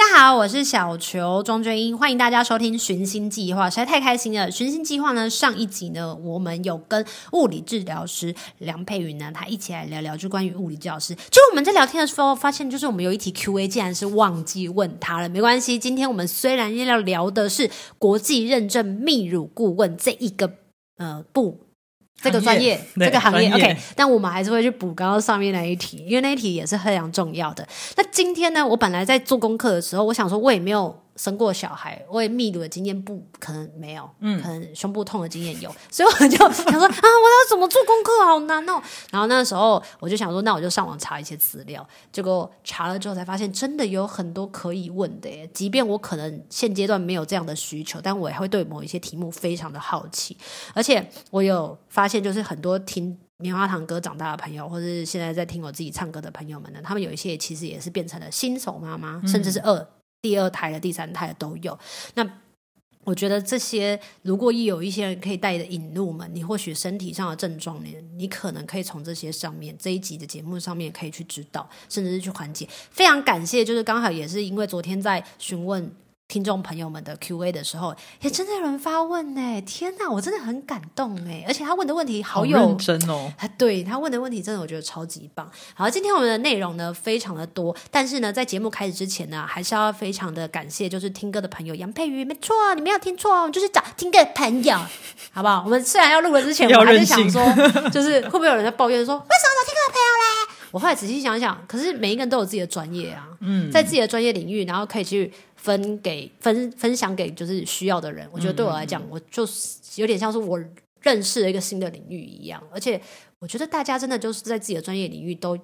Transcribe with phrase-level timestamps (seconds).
[0.00, 4.48] 大家好，我是小球庄鹃瑛，欢迎大家收听《寻星计划》，实在太开心了。
[4.50, 11.14] 《寻星计划》呢，上一集呢，我们有跟物理治疗师梁佩云呢，他一起来聊聊，就关于物理治疗师。
[11.14, 15.28] 就我们在聊天的时候，发现就是我们有一题 Q&A，竟然是忘记问他了。
[15.28, 20.50] 没关系，今天我们虽然要聊的是国际认证泌乳顾问这一个
[20.96, 21.58] 呃不。
[22.22, 27.66] 这个专业，这个行业，OK，但我们还是会去补刚刚上面那一题，因为那一题也是非常重要的。
[27.96, 31.00] 那今天呢，我本来在做功课的时候，我想说，我也没有。
[31.20, 38.80] 生过小孩，我也泌乳的经验不可能没有，嗯，可能胸部痛的经验有， 所以我就想说 啊，我要怎么做功课，好难哦。
[39.10, 45.46] 然后那时候我就想说，那我就上网查一些资料，结果查了之后才发现，真的有很多可以问的耶。
[45.52, 50.34] 即便我可能现阶段没有这样的需求，但我也会对某一些题目非常的好奇。
[50.72, 59.86] 而且我有发现，就是很多听棉花糖歌长大的朋友，或者是现在在听我自己唱歌的朋友们呢，他们有一些其实也是变成了新手妈妈，嗯、甚至是二。
[60.22, 61.78] 第二胎的、第三胎的都有。
[62.14, 62.28] 那
[63.04, 72.68] 我觉得这些，如果一有一些人可以带的引入门，你或许身体上的症状呢，你可能可以从这些上面这一集的节目上面可以去知道，甚至是去缓解。
[72.90, 75.90] 非常感谢，就是刚好也是因为昨天在询问。
[76.30, 79.60] 听众朋友们的 Q&A 的时候，也真的有人发问呢！
[79.62, 81.44] 天哪，我真的很感动哎！
[81.44, 85.50] 而且他问的问题好有真哦，对他问的问题真的我觉得超级棒。
[85.74, 94.76] 好，今天我们的内容呢非常的多，但是呢，在节目开始之前呢，还是要非常的感谢，就是听歌的朋友杨佩瑜，没错，你没有听错，就是找听歌的朋友，
[95.34, 95.62] 好不好？
[95.64, 97.42] 我们虽然要录了之前，我还是想说，
[97.90, 100.54] 就是会不会有人在抱怨说， 为什么找听歌的朋友嘞？
[100.70, 105.32] 我后来仔细想想，可是每一个人都有自己的专业啊，嗯，在自己的专业领域，然后可以去。
[105.62, 110.58] 分给分分享给就是需要的人，我觉得对我来讲，我就是有点像是我
[111.02, 113.00] 认识了一个新的领域一样，而且
[113.40, 115.58] 我觉得大家真的就是在自己的专业领域都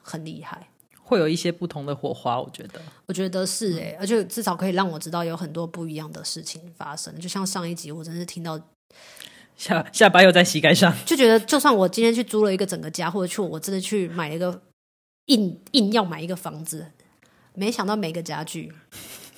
[0.00, 0.68] 很厉害，
[1.02, 2.40] 会有一些不同的火花。
[2.40, 7.12] 我觉得，我觉得是哎、欸，而且至少可以让我知道有很多不一样的事情发生。
[7.18, 8.60] 就像上一集，我真是听到
[9.56, 14.62] 下下巴又在膝盖上， 就觉得就算我今天去租了一个整个家，或者去我真的去买一个
[15.26, 16.86] 硬硬要买一个房子。
[17.58, 18.72] 没想到每个家具、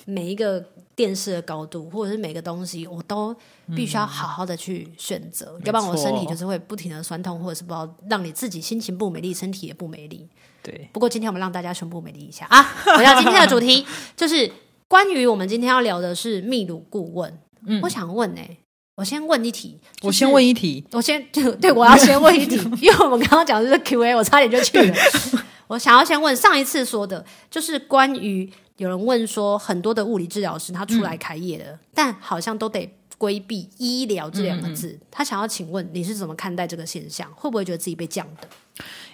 [0.05, 0.63] 每一个
[0.95, 3.35] 电视的高度，或者是每个东西，我都
[3.75, 10.29] 必须要好好的去选择，嗯、要不然我身体就是会不停的酸痛，或者是不知道让你自己心情不美丽，身体也不美丽。
[10.63, 10.89] 对。
[10.93, 12.63] 不过今天我们让大家全部美丽一下啊！
[12.97, 14.53] 回到今天的主题，就是
[14.87, 17.39] 关于我们今天要聊的是秘鲁顾问。
[17.67, 18.59] 嗯，我想问呢、欸，
[18.97, 24.95] 我先问一题，就是、我先问一题，我先就 对我要先问一题，因为我们刚刚讲的是 Q&A，我差点就去了。
[25.71, 34.89] 我想要先问上一次说的，就是关于有人问说，很多的物理治疗师他出来开业了，嗯、但好像都得规避医疗这两个字。
[34.89, 37.31] 嗯嗯，他想要请问你是怎么看待这个现象？
[37.37, 38.49] 会不会觉得自己被降的？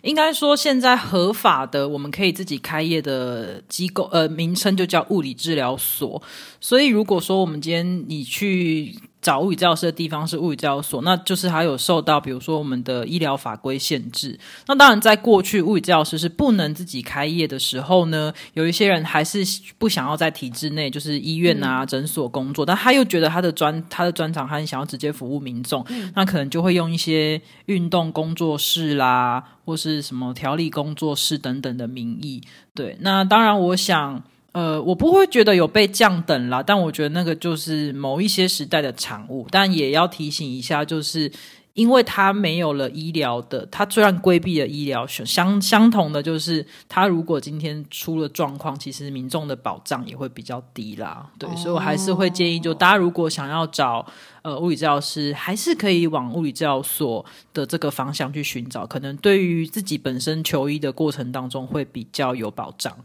[0.00, 6.22] 应该说，现在合法的我们可以自己开业的机构，呃，名称就叫物理治疗所。
[6.59, 8.97] 所以，如果说我们今天你去。
[9.26, 14.38] 找物理治疗师的地方是物理治疗所，那就是还有受到比如说我们的医疗法规限制。
[14.69, 19.44] 那当然，在过去物理治疗师是不能自己开业的时候呢，有一些人还是
[19.78, 32.41] 不想要在体制内，就是医院啊、诊、嗯、所工作，但他又觉得他的专他的专长，他很想要直接服务民众，嗯、那可能就会用一些运动工作室啦，或是什么调理工作室等等的名义。
[32.72, 34.22] 对，那当然，我想。
[34.56, 39.47] 呃，我不会觉得有被降等啦，但我觉得那个就是某一些时代的产物。
[39.50, 41.31] 但也要提醒一下，就是
[41.75, 51.28] 因为他没有了医疗的，他虽然规避了医疗，相相同的就是他如果今天出了状况，其实民众的保障也会比较低啦。
[51.39, 54.06] 对，哦、所以我还是会建议，就大家如果想要找
[54.41, 57.22] 呃物理治疗师，还是可以往物理治疗所
[57.53, 62.97] 的这个方向去寻找，可能对于自己本身求医的过程当中会比较有保障。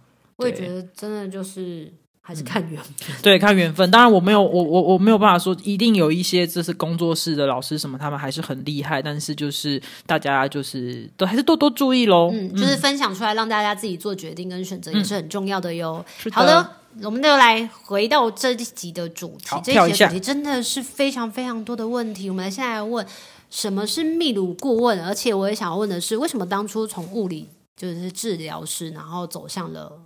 [0.42, 1.92] 我也觉得真的就是
[2.22, 3.90] 还是看缘分，对，看缘分。
[3.90, 9.02] 当然，我没有，我我我没有办法说一定有一些这是工作室的老师什么，他们还是很厉害。
[9.02, 12.30] 但是就是大家就是都还是多多注意喽。
[12.32, 16.06] 嗯，就是分享出来让大家自己做决定跟选择也是很重要的哟。
[16.26, 16.70] 嗯、好的，
[17.04, 19.56] 我们就来回到这一集的主题。
[19.64, 22.30] 这一集的主题真的是非常非常多的问题。
[22.30, 23.06] 我们现在来问
[23.50, 30.00] 什么是秘鲁顾问，而且我也想要问的是，为什么当初从物理就是治疗师，然后走向了。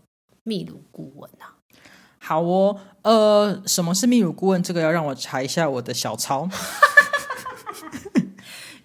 [0.45, 1.57] 泌乳顾问啊，
[2.19, 4.61] 好哦，呃，什么是秘鲁顾问？
[4.61, 6.47] 这个要让我查一下我的小抄。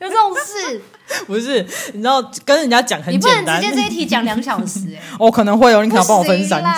[0.00, 0.80] 有这种事？
[1.26, 1.62] 不是，
[1.92, 5.02] 你知道跟人家讲很简单，你不能直接这一题讲两小时哎、欸。
[5.20, 6.68] 哦，可能会哦，你可能要帮我分三集。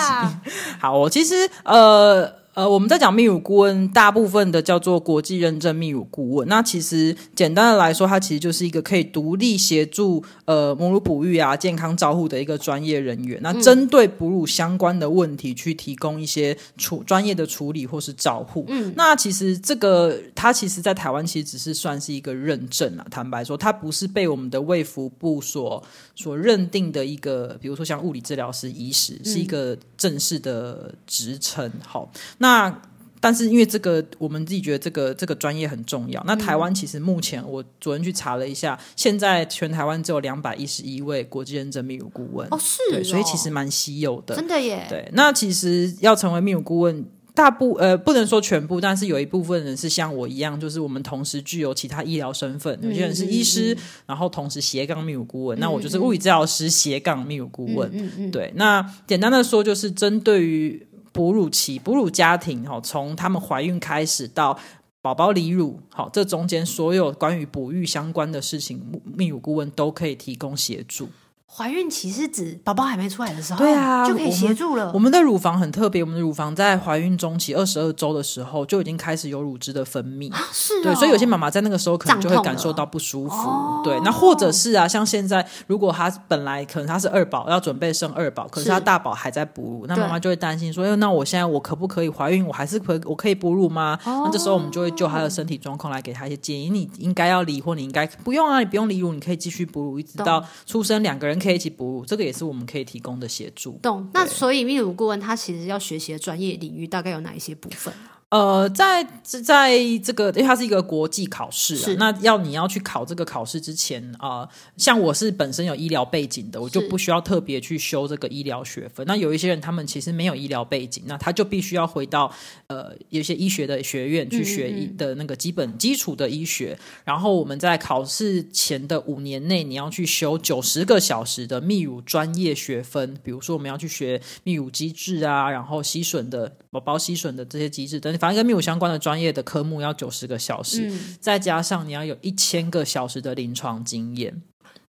[0.79, 2.42] 好，我其实呃。
[2.53, 6.47] 呃，我们在讲泌乳顾问，大部分的叫做国际认证泌乳顾问。
[6.47, 13.39] 那其实简单的来说，它其实就是一个可以独立协助呃母乳哺育啊、健康照护的一个专业人员。
[13.41, 18.65] 那针对哺乳相关的问题，去提供一些处专业的处理或是照护。
[18.67, 23.05] 嗯，那其实这个它其实，在台湾其实只是算是一个认证啊。
[23.09, 25.83] 坦白说，它不是被我们的卫福部所
[26.13, 31.71] 所认定的一个，比如说像物理治疗师、医师，是一个正式的职称。
[31.83, 32.07] 好。
[32.43, 32.81] 那
[33.21, 36.21] 但是因为这个，我们自己觉得这个这个专业很重要。
[36.27, 44.85] 那台湾其实目前我昨天去查了一下，现在全台湾只有两百一十一位国际认证泌乳顾问哦，是所以其实蛮稀有的，真的耶。
[44.89, 55.57] 对，那其实要成为泌乳顾问，大部呃不能说全部，但是有一部分人是像我一样，就是我们同时具有其他医疗身份，有些人是医师，嗯嗯嗯，然后同时斜杠泌乳顾问。
[55.61, 57.89] 那我就是物理治疗师斜杠泌乳顾问。
[57.93, 60.85] 嗯嗯嗯，对，那简单的说，就是针对于。
[61.13, 64.59] 哺乳期、哺乳家庭，哈，从他们怀孕开始到
[65.01, 68.81] 宝宝离乳，好，这中间所有关于哺育相关的事情，
[69.15, 71.07] 泌乳顾问都可以提供协助。
[71.55, 74.87] 怀孕期是指宝宝还没出来的时候，对啊，就可以协助了。
[74.87, 83.99] 我们，我们的乳房很特别，我们的乳房在怀孕中期二十二周的时候就已经开始有乳汁的分泌，啊、是、哦，对，所以有些妈妈在那个时候可能就会感受到不舒服，对。
[84.03, 92.43] 那或者是啊，像现在，如果她本来可能她是二宝，要准备生二宝，可是她大宝还在哺乳，那妈妈就会担心说，哎，那我现在我可不可以怀孕？
[92.47, 93.99] 我还是可我可以哺乳吗？
[94.05, 102.23] 哦、那这时候我们就会就她的身体状况来给她一些建议，你应该要离，或你应该不用啊，你不用离乳，你可以继续哺乳，一直到出生，两个人可以一起哺乳，这个。
[102.23, 103.77] 也是我们可以提供的协助。
[103.81, 104.09] 懂。
[104.13, 107.93] 那所以泌乳顾问他其实要学习的专业领域大概有哪一些部分？
[108.33, 119.05] 呃，在在这个，因为它是一个国际考试啊，那要你要去考这个考试之前啊，呃，像我是本身有医疗背景的，我就不需要特别去修这个医疗学分。
[119.05, 122.33] 那有一些人他们其实没有医疗背景，那他就必须要回到
[122.65, 126.75] 呃有些医学的学院去学医的那个基本基础的医学。
[126.79, 138.17] 嗯嗯，然后我们在考试前的五年内，你要去修九十个小时的泌乳专业学分，比如说我们要去学泌乳机制啊，然后吸吮的宝宝吸吮的这些机制等。
[138.23, 144.41] 反正跟泌乳相关的专业的科目要九十个小时，嗯，再加上你要有一千个小时的临床经验。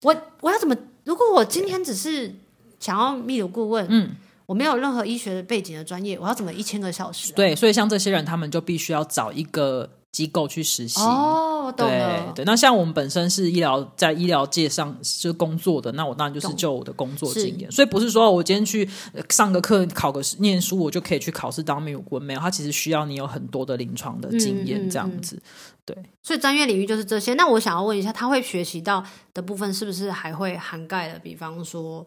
[0.02, 0.76] 我我要怎么？
[1.06, 2.36] 如果我今天只是
[2.78, 4.12] 想要泌乳顾问，嗯，
[4.48, 7.36] 我没有任何医学的背景的专业，我要怎么一千个小时啊？
[7.38, 9.90] 对，所以像这些人，他们就必须要找一个。
[10.12, 12.34] 机构去实习哦，懂了。
[12.34, 18.88] 对对，那像我们本身是医疗在医疗界上是工作的，那我当然就是就我的工作经验，所以不是说我今天去
[19.30, 22.24] 上个课考个念书，我就可以去考试当泌乳顾问。
[22.24, 25.38] 没有，它其实需要你有很多的临床的经验，这样子。
[25.38, 27.34] 嗯嗯嗯、对，所以专业领域就是这些。
[27.36, 29.04] 那我想要问一下，他会学习到
[29.34, 31.20] 的部分是不是还会涵盖了？
[31.20, 32.06] 比方说。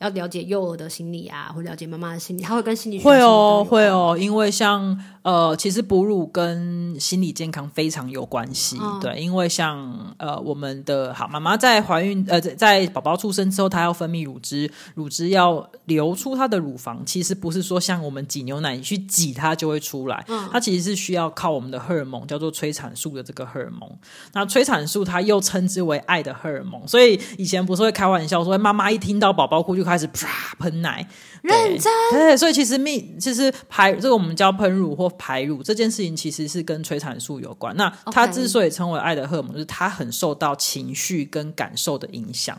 [0.00, 23.86] 要了解幼儿的心理啊，或了解妈妈的心理，他会跟心理学会哦，会哦，因为像呃，其实哺乳跟心理健康非常有关系，嗯、对，因为像呃，我们的好妈妈在怀孕呃，在宝宝出生之后，她要分泌乳汁，乳汁要流出她的乳房，其实不是说像我们挤牛奶你去挤它就会出来，嗯，它其实是需要靠我们的荷尔蒙，叫做催产素的这个荷尔蒙。
[24.32, 31.04] 那催产素它又称之为爱的荷尔蒙，所以以前不是会开玩笑说，妈妈一听到宝宝哭就开始啪喷奶，
[31.42, 37.76] 认真对，所以其实泌其实排这个我们叫喷乳或排乳这件事情，其实是跟催产素有关。
[37.76, 42.56] 那它之所以称为爱的荷尔蒙，就是它很受到情绪跟感受的影响。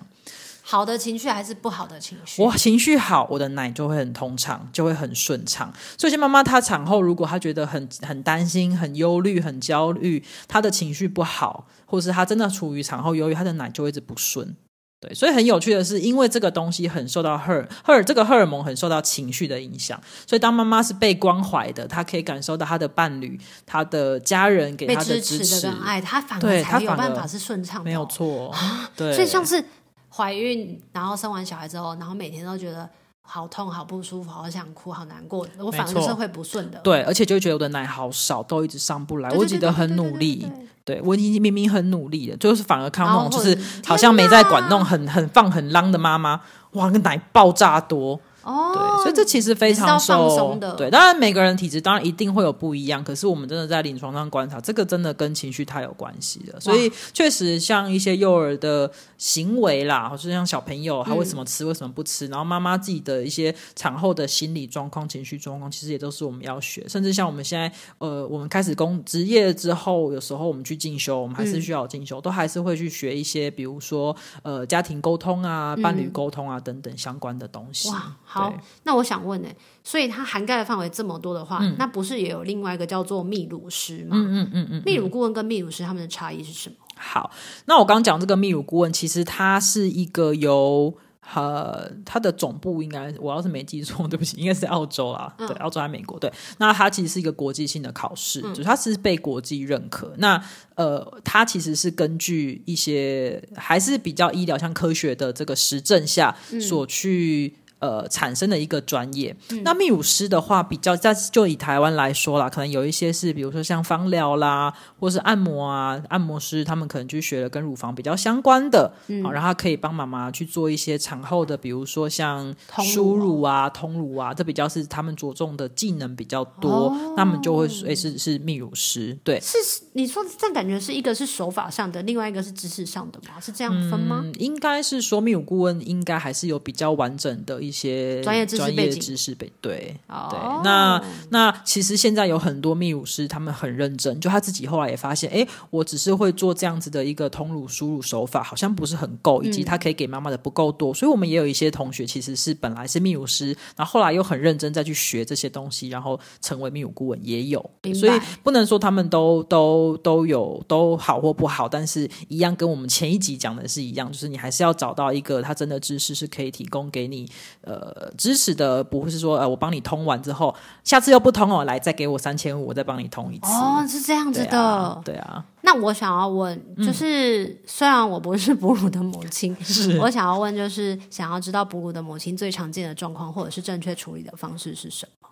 [0.64, 2.42] 好的情绪还是不好的情绪？
[2.42, 5.74] 我情绪好，我的奶就会很通畅，就会很顺畅。
[5.98, 14.56] 所以，像妈妈她产后如果她觉得很很担心、很忧虑、很焦虑，她的情绪不好，或是她真的处于产后忧郁，她的奶就会一直不顺。
[15.02, 28.54] 对，所以很有趣的是，因为这个东西很受到荷尔荷尔这个荷尔蒙很受到情绪的影响，所以当妈妈是被关怀的，她可以感受到她的伴侣、她的家人给她的支持、支持的爱，她反而才有办法是顺畅的，没有错。
[28.96, 29.66] 对，所以像是
[30.10, 32.88] 怀孕，然后生完小孩之后，然后每天都觉得
[33.22, 36.80] 好痛、好不舒服、好想哭、好难过，我反而是会不顺的。
[36.80, 40.46] 对，而且就会觉得我的奶好少，都一直上不来，我记得很努力。
[40.84, 48.72] 对，我已经明明很努力了，就是反而看到那种就是好像没在管那种很很放很浪的妈妈，哇，那个奶爆炸多哦。
[48.74, 50.76] 对，所以这其实非常放松的。
[50.76, 56.60] 对，当然每个人体质当然一定会有不一样，可是我们真的在临床上观察，这个真的跟情绪太有关系了。
[56.60, 66.88] 所以确实像一些幼儿的行为啦，或是像小朋友他为什么吃，为什么不吃，然后妈妈自己的一些产后的心理状况、情绪状况，其实也都是我们要学。
[66.88, 77.90] 甚至像我们现在，呃，我们开始工职业之后，有时候我们去进修，我们还是需要进修，都还是会去学一些，比如说呃家庭沟通啊、伴侣沟通啊等等相关的东西。
[77.90, 79.50] 哇，好，那我想问呢，
[79.84, 84.12] 所以它涵盖的范围这么多的话，嗯、那不是也有另外一个叫做泌乳师吗？
[84.14, 86.76] 嗯嗯嗯嗯，泌乳顾问跟泌乳师他们的差异是什么？
[86.96, 87.30] 好，
[87.66, 90.96] 那我刚刚讲这个泌乳顾问，其实它是一个由
[91.34, 96.20] 呃，它的总部应该我要是没记错， 对不起，应该是澳洲啦，嗯、对，澳洲还是美国？
[96.20, 100.14] 对，那它其实是一个国际性的考试，嗯、就是它是被国际认可。
[100.18, 100.42] 那
[100.76, 107.56] 呃，它其实是根据一些还是比较医疗像科学的这个实证下所去。
[107.82, 109.36] 嗯呃，产生的一个专业。
[109.50, 122.56] 嗯、那泌乳师的话，比较在就以台湾来说啦，可能有一些是，比如说像芳疗啦，或是按摩啊，按摩师他们可能去学了跟乳房比较相关的，嗯，然后他可以帮妈妈去做一些产后的，比如说像
[122.94, 129.58] 输乳啊、通乳啊，这比较是他们着重的技能比较多，哦、那他们就会诶是是泌乳师，对，是
[129.94, 133.40] 你说这样感觉是一个是手法上的，另外一个是知识上的吗？
[133.42, 134.22] 是这样分吗？
[134.24, 137.71] 嗯、应该是说泌乳顾问应该还是有比较完整的一。
[137.72, 140.30] 一些专业知识背景，知识背对、oh.
[140.30, 167.22] 对，那那其实现在有很多泌乳师，他们很认真，就他自己后来也发现，哎，我只是会做这样子的一个通乳输乳手法，好像不是很够，以及他可以给妈妈的不够多，嗯、所以我们也有一些同学其实是本来是泌乳师，然后后来又很认真再去学这些东西，然后成为泌乳顾问也有，所以不能说他们都都都有都好或不好，但是一样跟我们前一集讲的是一样，就是你还是要找到一个他真的知识是可以提供给你。
[167.62, 170.54] 呃，支持的不会是说，呃，我帮你通完之后，
[170.84, 173.52] 下次又不通哦，来再给我三千五，我再帮你通一次。
[173.52, 174.50] 哦，是这样子的。
[174.50, 175.02] 对啊。
[175.06, 185.30] 对啊，那我想要问，就是、嗯、虽然我不是哺乳的母亲， 是我想要问，就是想要知道哺乳的母亲最常见的状况，或者是正确处理的方式是什么？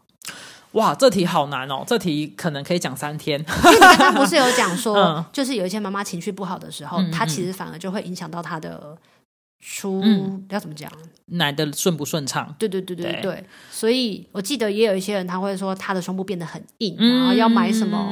[0.74, 3.40] 哇，这题好难哦，这题可能可以讲三天。
[3.40, 8.96] 因为你刚刚不是有讲说， 嗯、就是有一些妈妈情绪不好的时候，她、其实反而就会影响到她的。
[9.60, 10.92] 出、嗯、要怎么讲？
[11.32, 12.56] 奶的顺不顺畅？
[12.58, 18.12] 对对对对对，对所以我记得也有一些人他会说他的胸部变得很硬，嗯、然后要买什么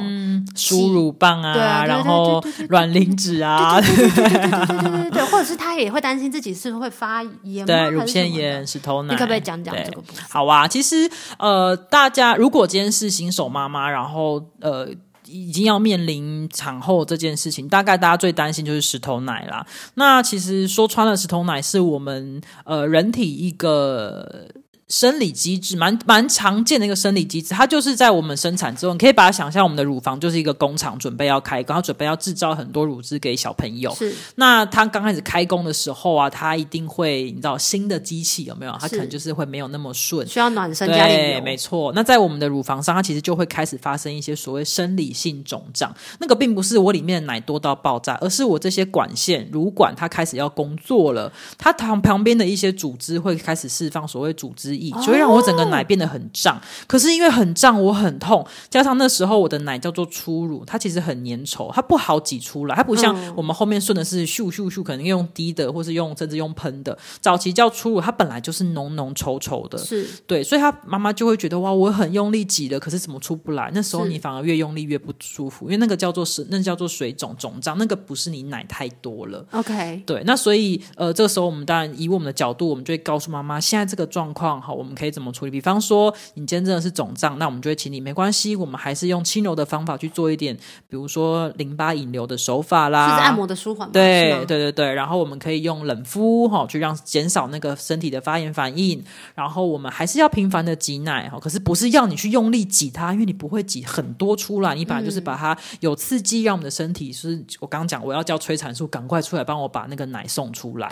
[0.56, 10.24] 输乳棒啊，啊然后卵磷脂啊，对对对对对对，或者是他也会担心自己是会发炎，对乳腺炎、石头奶，你可不可以讲讲这个部分？
[10.30, 14.90] 好啊，其实呃，大家如果今天是新手妈妈，然后呃。
[15.28, 19.66] 已经要面临产后这件事情，大概大家最担心就是石头奶啦。
[19.94, 24.48] 那其实说穿了，石头奶是我们呃人体一个。
[24.90, 33.94] 生理机制蛮蛮常见的一个生理机制，它就是在我们生产之后，你可以把它想象我们的乳房就是一个工厂，准备要开工，然后准备要制造很多乳汁给小朋友。
[33.96, 38.74] 是，那它刚开始开工的时候啊，它一定会你知道新的机器有没有？
[38.80, 41.06] 它可能就是会没有那么顺，需要暖身加。
[41.06, 41.92] 对，没错。
[41.94, 45.94] 那在我们的乳房上，它其实就会开始发生一些所谓生理性肿胀。
[46.18, 54.77] 那个并不是我里面的奶多到爆炸，而是我这些管线乳管它开始要工作了，它旁旁边的一些组织会开始释放所谓组织。
[55.06, 66.98] 就会让我整个奶变得很胀，哦、可是因为很胀，我很痛，加上那时候我的奶叫做初乳，它其实很粘稠，它不好挤出来，它不像我们后面顺的是咻咻咻，可能用滴的，或是用甚至用喷的。
[67.20, 70.08] 早期叫初乳，它本来就是浓浓稠稠的，是。
[70.26, 73.72] 对，所以他妈妈就会觉得哇，我很用力挤了，可是怎么出不来？
[73.74, 79.46] 那时候你反而越用力越不舒服，因为那个叫做是那叫做水肿肿胀，那个不是你奶太多了。
[79.52, 85.52] OK，对，那所以呃，这个时候我们当然以我们的角度，我们就会告诉妈妈，现在这个状况哈，我们可以怎么处理？
[85.52, 90.56] 比方说，你今天真的是肿胀，那我们就会请你没关系，我们还是用轻柔的方法去做一点，
[90.90, 93.90] 比如说淋巴引流的手法啦，就是按摩的舒缓。
[93.92, 99.02] 对对对对，然后我们可以用冷敷哈，去让减少那个身体的发炎反应。
[99.34, 110.90] 然后我们还是要频繁的挤奶哈，可是不是要你去用力挤它，因为你不会挤很多出来，你本来就是把它有刺激，让我们的身体是，我刚刚讲我要叫催产素赶快出来，帮我把那个奶送出来。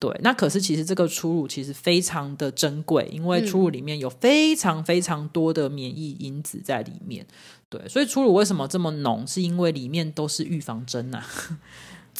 [0.00, 0.10] 懂。
[0.10, 7.26] 对，那可是其实这个初乳其实非常的珍贵，因为初乳里面有非常非常多的免疫因子在里面。
[7.68, 9.26] 对，所以初乳为什么这么浓？
[9.26, 11.26] 是因为里面都是预防针呐、啊。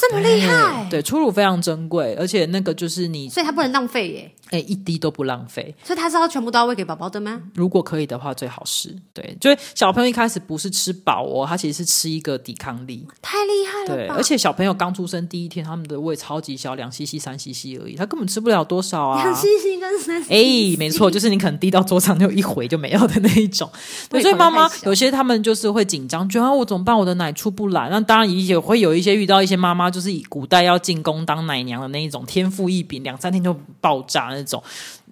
[0.01, 0.87] 这么厉害？
[0.89, 4.33] 对，初乳非常珍贵，而且那个就是你，所以它不能浪费耶。
[4.51, 5.75] 哎，一滴都不浪费。
[5.85, 7.41] 所以它是要全部都要喂给宝宝的吗？
[7.55, 9.37] 如果可以的话，最好是对。
[9.41, 13.07] 就是小朋友一开始不是吃饱哦，他其实是吃一个抵抗力。
[13.23, 13.97] 太厉害了！
[13.97, 19.23] 对，而且小朋友刚出生第一天，他们的胃超级小，两 cc、三 cc 而已，他根本吃不了多少啊。
[19.23, 20.31] 两 cc 跟三 cc。
[20.31, 23.71] 哎，没错，就是你可能滴到桌上就一回就没有的那一种。
[24.09, 26.97] 对，所以妈妈有些他们就是会紧张，觉得我怎么办？
[26.97, 27.89] 我的奶出不来。
[27.89, 34.63] 那当然也会有一些遇到一些妈妈，就是以古代要进宫当奶娘的那一种，天赋异禀，两三天就爆炸那种。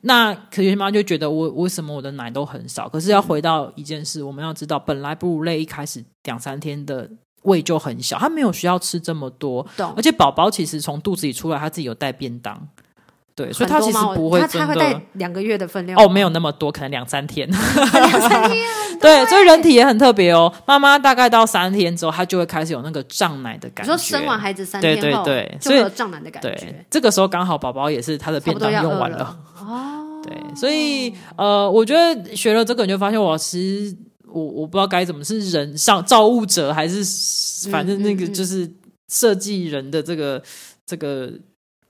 [0.03, 2.89] 那可有些妈妈就觉得我为什么我的奶都很少？
[2.89, 7.11] 可是要回到一件事，我们要知道，本来哺乳类一开始两三天的
[7.43, 9.67] 胃就很小，他没有需要吃这么多。
[9.77, 9.93] 懂。
[9.97, 12.69] 而且宝宝其实从肚子里出来，他自己有带便当，
[13.39, 14.59] 对，所以他其实不会真的。
[14.59, 17.49] 他会带两个月的分量哦，没有那么多，可能两三天。
[17.95, 18.67] 两三天。
[19.01, 20.53] 对，所以人体也很特别哦。
[20.67, 23.93] 妈妈大概到三天之后，她就会开始有那个胀奶的感觉。
[23.93, 26.49] 你说生完孩子三天后，对对对，就会有胀奶的感觉。
[26.51, 29.39] 对，这个时候刚好宝宝也是他的便当用完了。
[29.61, 38.69] 哦，对，所以呃，我觉得学了这个，你就发现我其实我我不知道该怎么是人上造物者，还是反正那个就是
[39.09, 40.43] 设计人的这个、
[40.85, 41.31] 这个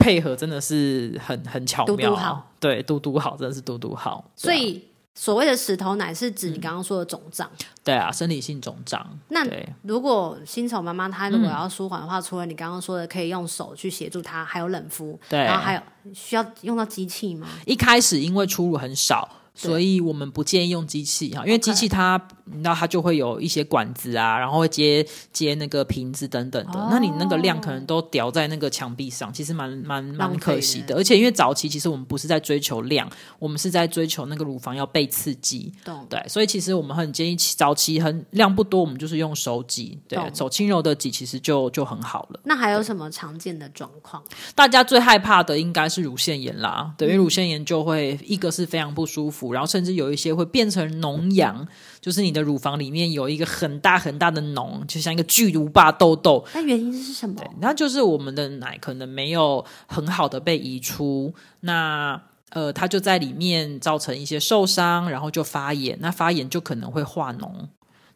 [0.09, 1.95] 配合真的是很很巧妙。
[1.95, 4.25] 嘟嘟好，对，嘟嘟好，真的是嘟嘟好。
[4.35, 4.83] 所以
[5.15, 9.07] 所谓的石头奶是指你刚刚说的肿胀、嗯，对啊，生理性肿胀。
[9.29, 9.47] 那
[9.83, 15.83] 如果新手妈妈她如果要舒缓的话，嗯、除了你刚刚说的可以用手去协助她，还有冷敷，对，然后还有
[16.15, 17.47] 需要用到机器吗？
[17.67, 19.29] 一开始因为出乳很少。
[19.59, 22.21] 所以我们不建议用机器哈，因为机器它，
[22.62, 30.95] 那它就会有一些管子啊，然后会接接那个瓶子等等的，那你那个量可能都掉在那个墙壁上，其实蛮蛮蛮可惜的。
[30.95, 33.11] 而且因为早期其实我们不是在追求量，
[33.41, 35.73] 我们是在追求那个乳房要被刺激，
[36.09, 42.41] 对，所以其实我们很建议早期很量不多，我们就是用手挤，对，手轻柔的挤，其实就就很好了。
[42.45, 44.23] 那还有什么常见的状况？
[44.55, 49.48] 大家最害怕的应该是乳腺炎啦，对，因为乳腺炎就会一个是非常不舒服。
[49.52, 51.67] 然后甚至有一些会变成脓疡，
[52.00, 56.45] 就是你的乳房里面有一个很大很大的脓，就像一个巨无霸痘痘。
[56.55, 57.35] 那原因是什么？
[57.37, 67.50] 对，那就是我们的奶可能没有很好的被移出，那呃，它就在里面造成一些受伤，然后就发炎，那发炎就可能会化脓。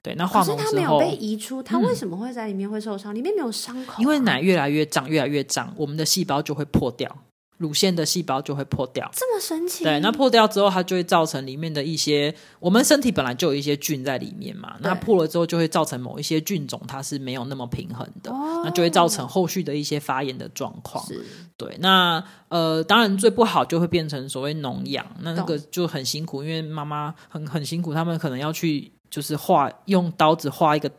[0.00, 3.12] 对，那化脓之后，它没有被移出，它为什么会在里面会受伤？
[3.12, 3.96] 嗯，里面没有伤口啊？
[4.00, 7.14] 因为奶越来越胀，越来越胀，我们的细胞就会破掉。
[7.62, 9.84] 乳腺的细胞就会破掉，这么神奇？
[9.84, 21.06] 对，那破掉之后，它就会造成里面的一些，我们身体本来就有一些菌在里面嘛，那破了之后就会造成某一些菌种它是没有那么平衡的，哦、那就会造成后续的一些发炎的状况。
[21.06, 21.24] 是，
[21.56, 30.90] 对，那呃，当然最不好就会变成所谓脓疡，那那个就很辛苦，因为妈妈很很辛苦，他们可能要去就是画用刀子画一个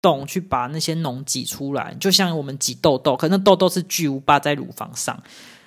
[0.00, 5.22] 洞去把那些脓挤出来，就像我们挤痘痘，可那痘痘是巨无霸在乳房上。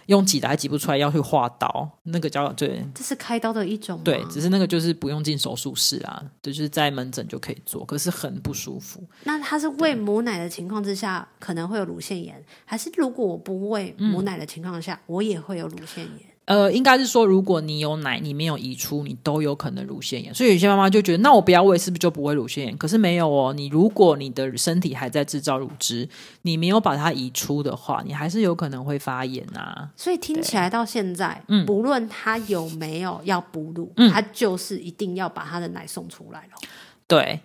[0.07, 3.99] 用挤的还挤不出来，要去划刀，那个叫对，这是开刀的一种。
[4.03, 9.03] 对，只是那个就是不用进手术室啊，就是在门诊就可以做，可是很不舒服。
[9.23, 16.32] 那他是喂母奶的情况之下可能会有乳腺炎，还是如果我不喂母奶的情况下，嗯、我也会有乳腺炎？
[16.45, 20.33] 呃，应该是说，如果你有奶，你没有移出，你都有可能乳腺炎。
[20.35, 22.77] 所以有些妈妈就觉得，那我不要喂，是不是就不会乳腺炎？
[22.77, 26.07] 可是没有哦，你如果你的身体还在制造乳汁，
[26.41, 29.89] 你没有把它移出的话，你还是有可能会发炎啊。
[29.95, 36.67] 所以听起来到现在，嗯，不论他有没有要哺乳，他就是一定要把他的奶送出来了。
[37.07, 37.39] 对。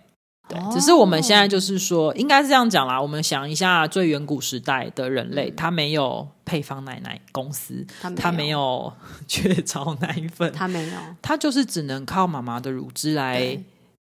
[0.49, 2.99] 对，只是我们现在就是说，应该是这样讲啦。
[2.99, 7.85] 我们想一下，最远古时代的人类，嗯、他没有配方奶奶公司，
[8.17, 8.91] 他没有
[9.27, 13.57] 雀巢奶粉，他没有，他就是只能靠妈妈的乳汁来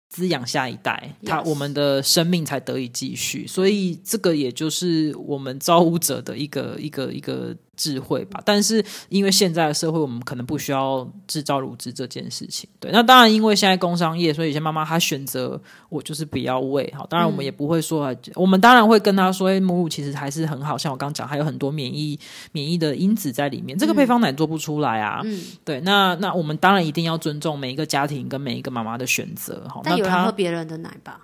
[0.10, 3.48] 滋养下一代，他我们的生命才得以继续。
[3.48, 7.56] 所以，这个也就是我们造物者的一个一个一个。
[7.78, 12.68] 智慧吧，但是因为现在的社会，我们可能不需要制造乳汁这件事情。
[12.80, 16.92] 对，那当然，因为现在工商业，所以有些妈妈她选择我就是不要喂。
[16.98, 22.20] 好，当然我们也不会说，嗯、我们当然会跟她说，母乳其实还是很好，像我刚讲，还有很多免疫
[22.52, 23.78] 免疫的因子在里面。
[23.78, 25.22] 这个配方奶做不出来啊。
[25.24, 29.64] 嗯，对，那那我们当然一定要尊重每一个家庭跟每一个妈妈的选择。
[29.70, 31.22] 好，那有人喝别人的奶吧？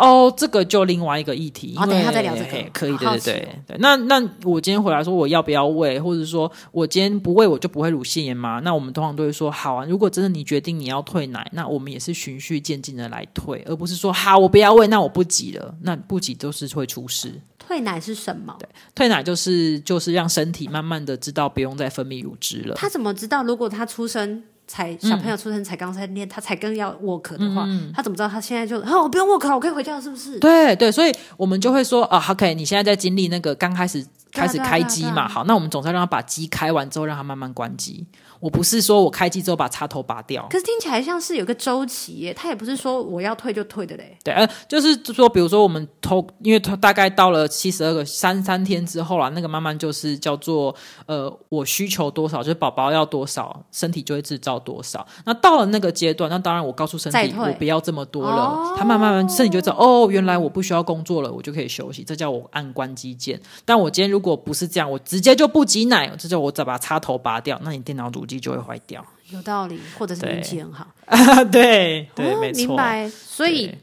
[0.00, 1.76] 哦，这个就另外一个议题。
[1.76, 2.70] 好，等一下再聊这个。
[2.72, 3.76] 可以，对对对对。
[3.78, 8.60] 那那我今天回来说我要不要喂，或者说我今天不喂我就不会乳腺炎吗？
[8.64, 9.84] 那我们通常都会说好啊。
[9.84, 17.40] 如果真的你决定你要退奶，那我们也是循序渐进的来退，而不是说好我不要喂，那我不挤了，那不挤都是会出事。
[17.58, 18.56] 退奶是什么？
[18.58, 22.74] 对，退奶就是就是让身体慢慢的知道不用再分泌乳汁了。
[22.74, 23.44] 他怎么知道？
[23.44, 30.38] 如果他出生才小朋友出生才刚三天，他才刚要 work 的话，嗯、他怎么知道他现在就啊，我不用 work 了，我可以回家了，是不是？
[30.38, 38.06] 对对，所以我们就会说啊，OK，你现在在经历那个刚开始开始开机嘛，好，那我们总是要让他把机开完之后，让他慢慢关机。
[38.40, 44.16] 我不是说我开机之后把插头拔掉，可是听起来像是有个周期耶，他也不是说我要退就退的嘞。
[44.24, 50.74] 对，呃，就是说，比如说我们偷，因为他大概到了七十二个三三天之后啦，那个慢慢就是叫做
[51.06, 55.06] 呃，我需求多少，就是宝宝要多少，身体就会制造多少。
[55.26, 63.38] 那到了那个阶段，那当然我告诉身体我不要这么多了，哦、他慢慢慢身体就知道哦，原来我不需要工作了，我就可以休息，这叫我按关机键。
[63.64, 73.08] 但我今天如果不是这样，我直接就不挤奶，这叫我再把插头拔掉，那你电脑主机就会坏掉，有道理，或者是运气很好 啊，对对，没错，明白。
[73.08, 73.74] 所以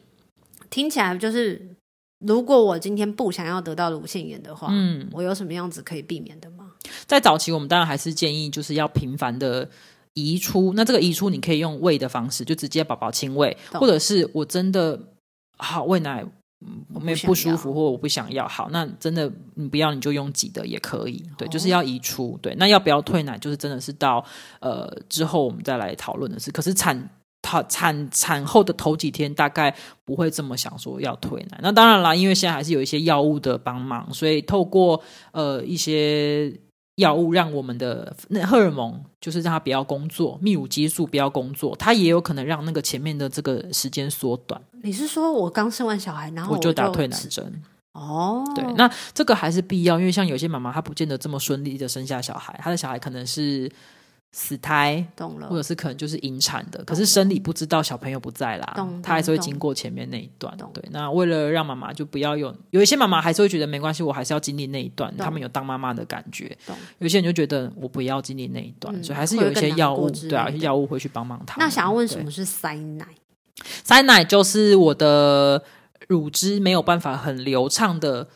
[0.69, 1.75] 听起来就是，
[2.19, 6.71] 如果我今天不想要得到乳腺炎的话，嗯，我有什么样子可以避免的吗？
[7.05, 9.69] 在早期，我们当然还是建议就是要频繁的
[10.13, 10.73] 移出。
[10.73, 14.99] 那这个移出，你可以用喂的方式，就直接宝宝亲喂，或者是我真的
[15.57, 16.25] 好喂奶。
[16.65, 18.47] 嗯，我没不舒服，或我不想要。
[18.47, 21.23] 好，那真的你不要，你就用挤的也可以。
[21.37, 22.37] 对，就是要移出。
[22.41, 24.25] 对，那要不要退奶，就是真的是到
[24.59, 26.51] 呃之后我们再来讨论的事。
[26.51, 27.09] 可是产
[27.43, 31.59] 产产产后的头几天，大概不会这么想说要退奶。
[31.61, 36.51] 那当然啦，因为现在还是有一些药物的帮忙，所以透过呃一些。
[36.97, 44.61] 药物让我们的那荷尔蒙，就是让它不要工作，泌乳激素不要工作，它也有可能让那个前面的这个时间缩短。
[44.83, 47.63] 你是说我刚生完小孩，然后我就，打退奶针？
[47.93, 53.71] 哦，对，那这个还是必要，因为像有些妈妈她不见得这么顺利的生下小孩，她的小孩可能是。
[54.33, 60.55] 死胎，懂了，或者是可能就是引产的，可是生理不知道小朋友不在啦，他还是会经过前面那一段。
[60.73, 66.55] 对，那为了让妈妈就不要有，有一些妈妈还是会觉得没关系，我还是要经历那一段，他们有当妈妈的感觉。
[66.99, 71.55] 有些人就觉得我不要经历那一段，嗯，所以还是有一些药物，对啊，药物会去帮忙他。
[71.57, 73.07] 那想要问什么是塞奶？
[73.83, 75.63] 塞奶就是我的
[76.07, 78.27] 乳汁没有办法很流畅的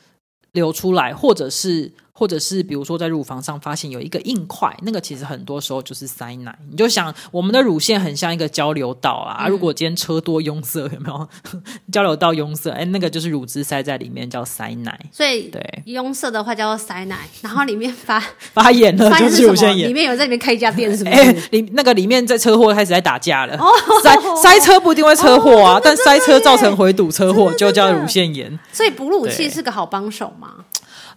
[0.53, 1.91] 流出来，或者是。
[2.13, 6.57] 或者是比如说在乳房上发现有一个硬块，那个其实很多时候就是塞奶。
[6.69, 11.27] 你就想我们的乳腺很像一个交流道啊，嗯、如果今天车多拥塞，有没有
[11.91, 12.71] 交流道拥塞？
[12.71, 14.99] 哎，那个就是乳汁塞在里面叫塞奶。
[15.11, 18.19] 所以对拥塞的话叫做塞奶，然后里面发
[18.53, 19.89] 发炎了就是乳腺炎。
[19.89, 21.15] 里面有在里面开一家店是不是？
[21.15, 23.57] 哎，里那个里面在车祸开始在打架了。
[23.57, 23.67] 哦、
[24.03, 28.59] 塞塞车不一定会车祸啊，哦、但塞车造成回堵车祸就叫乳腺炎。
[28.71, 30.49] 所以哺乳器是个好帮手吗？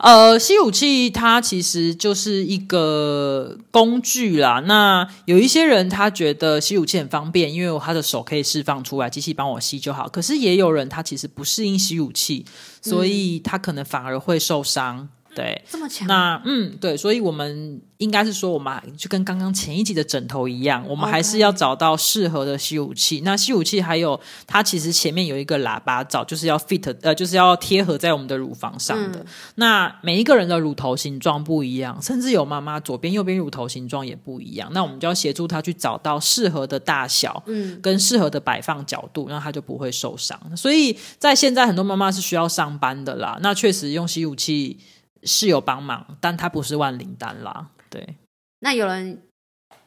[0.05, 4.63] 呃，吸乳器它其实就是一个工具啦。
[4.67, 10.07] 那有一些人他觉得吸乳器很方便，因为他的手可以释放出来，机器帮我吸就好。
[10.07, 12.45] 可是也有人他其实不适应吸乳器，
[12.83, 15.09] 所以他可能反而会受伤。
[15.35, 16.07] 对，这么强？
[16.07, 23.23] 那嗯，对，所以我们应该是说，我们就跟刚刚前一集的枕头一样，我们还是要找到适合的吸乳器。
[23.25, 29.19] 那吸乳器还有它其实前面有一个喇叭罩，就是要 fit，呃，就是要贴合在我们的乳房上的。
[29.19, 29.27] 嗯。
[29.57, 34.71] 那每一个人的乳头形状不一样，甚至有妈妈左边、右边乳头形状也不一样。
[34.73, 40.39] 那我们就要协助她去找到适合的大小，嗯，跟适合的摆放角度，让她就不会受伤。
[40.57, 44.79] 所以在现在很多妈妈是需要上班的啦，那确实用吸乳器。
[45.25, 47.67] 是有帮忙，但它不是万灵丹啦。
[47.91, 48.17] 对，
[48.61, 49.23] 那有人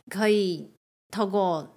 [0.09, 0.69] 可以
[1.11, 1.67] 透过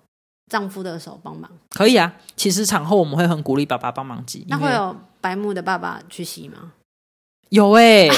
[0.47, 1.51] 丈夫的手帮忙？
[1.71, 2.15] 可以啊。
[2.37, 4.45] 其实产后我们会很鼓励爸爸帮忙挤。
[4.49, 6.73] 那会有白木的爸爸去洗吗？
[7.51, 8.11] 有 哎、欸，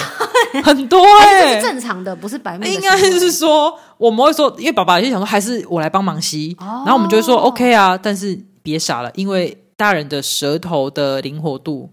[0.62, 2.70] 很多哎、欸，是正常的，不是白目的。
[2.70, 6.84] 应该是说我们会说，因为爸爸就想说，还是我来帮忙吸、哦。
[6.84, 11.90] 然后我们就会说 OK 啊，但是别傻了，因为大人的舌头的灵活度。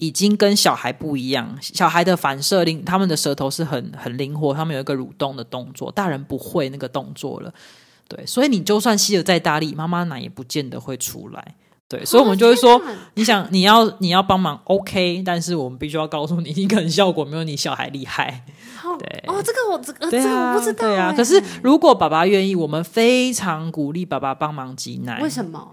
[0.00, 7.52] 已经跟小孩不一样，小孩的反射灵，他们的舌头是很很灵活，他们有一个蠕动的动作，大人不会那个动作了。
[8.08, 11.54] 对，所以你就算吸的再大力，妈妈奶也不见得会出来。
[11.86, 12.80] 对，所以我们就会说，
[13.14, 18.44] 你想你要你要帮忙，OK，但是我们必须要告诉你，你可能效果没有你小孩厉害。
[18.98, 20.88] 对，哦，这个我这这个我不知道。
[20.88, 25.20] 对啊，可是如果爸爸愿意，我们非常鼓励爸爸帮忙挤奶。
[25.20, 25.72] 为什么？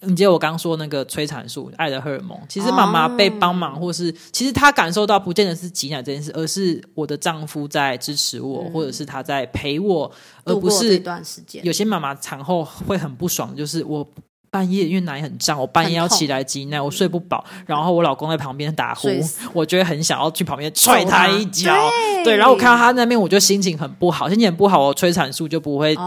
[0.00, 10.10] 你记得我刚刚说那个催产素、爱的荷尔蒙，其实妈妈被帮忙，或是其实她感受到，不见得是挤奶这件事，而是我的丈夫在支持我，嗯、或者是他在陪我，
[10.44, 11.64] 而不是这段时间。
[11.64, 14.06] 有些妈妈产后会很不爽，就是我。
[14.50, 19.08] 半夜因为奶很胀，我半夜要起来挤奶，我睡不饱，然后我老公在旁边打呼，
[19.52, 21.72] 我就会很想要去旁边踹他一脚，
[22.16, 25.98] 对，对，然后我看到他那边，我就心情很不好，心情很不好，我催产素就不会释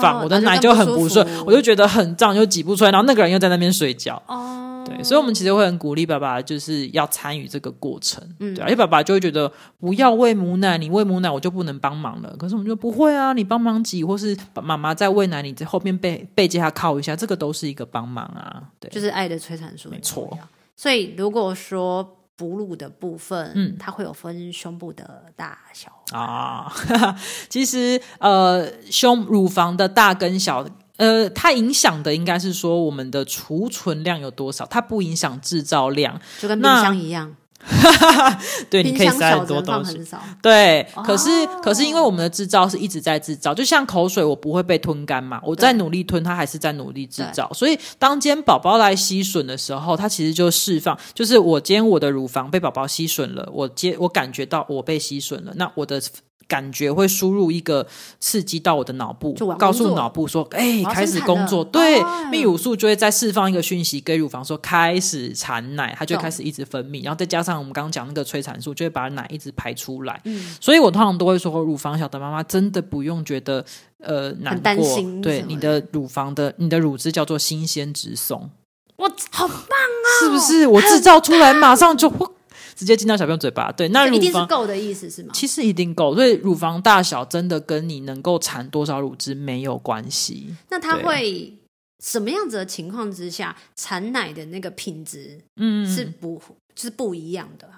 [0.00, 4.67] 放，哦，我的奶就很不顺，我就觉得很胀，就挤不出来，然后那个人又在那边睡觉，哦，
[4.98, 12.34] 对，所以我们其实会很鼓励爸爸，就是要参与这个过程，嗯，对，而且爸爸就会觉得不要喂母奶，你喂母奶我就不能帮忙了。
[12.36, 20.36] 可是我们就不会啊，你帮忙挤，或是妈妈在喂奶，你在后面背背接他靠一下，这个都是一个帮忙啊，对，就是爱的催产素，没错。
[20.76, 26.72] 所以如果说哺乳的部分，嗯，它会有分胸部的大小啊，
[27.48, 30.66] 其实呃，胸乳房的大跟小。
[30.98, 37.34] 呃，它影响的应该是说我们的储存量有多少，它不影响制造量，就跟冰箱一样。
[38.70, 40.00] 对，你可以塞很多东西。
[40.40, 47.52] 对，可是、哦、可是因为我们的制造是一直在制造，就像口水，我不会被吞干嘛，我在努力吞，它还是在努力制造。
[47.52, 56.00] 所以当今天宝宝来吸吮的时候，它其实就释放，就是我今天我的乳房被宝宝吸吮了，我接我感觉到我被吸吮了，那我的。
[56.48, 57.86] 感觉会输入一个
[58.18, 62.00] 刺激到我的脑部，告诉脑部说：“哎、欸，开始工作。”对，
[62.32, 70.18] 泌乳素就会再释放一个讯息给乳房说：“开始产奶。”它就开始一直分泌，然后再加上我们刚刚讲那个催产素，就会把奶一直排出来。
[70.24, 73.62] 嗯，所以我通常都会说，乳房小的妈妈真的不用觉得
[74.00, 74.98] 呃难过。
[75.20, 78.48] 对，你的乳房的你的乳汁叫做新鲜直送，
[78.96, 80.06] 哇，好棒啊！
[80.20, 80.66] 是不是？
[80.66, 82.10] 我制造出来马上就。
[82.78, 85.30] 直接进到小朋友嘴巴，对，那一定是够的意思是吗？
[85.34, 90.54] 其实一定够，所以乳房大小真的跟你能够产多少乳汁没有关系。
[90.70, 91.52] 那它会
[91.98, 96.40] 什么样子的情况之下，产奶的那个品质，嗯，是不，
[96.72, 97.77] 就是不一样的啊？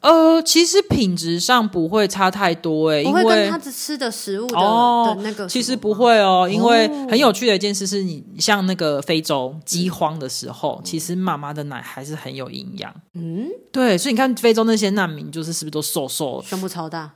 [0.00, 12.94] 呃，其实品质上不会差太多诶，因为跟他吃的食物的，那个其实不会哦，因为很有趣的一件事是你像那个非洲饥荒的时候，嗯、其实妈妈的奶还是很有营养。
[13.14, 17.12] 嗯，对，所以你看非洲那些难民，就是是不是都瘦瘦，胸部超大？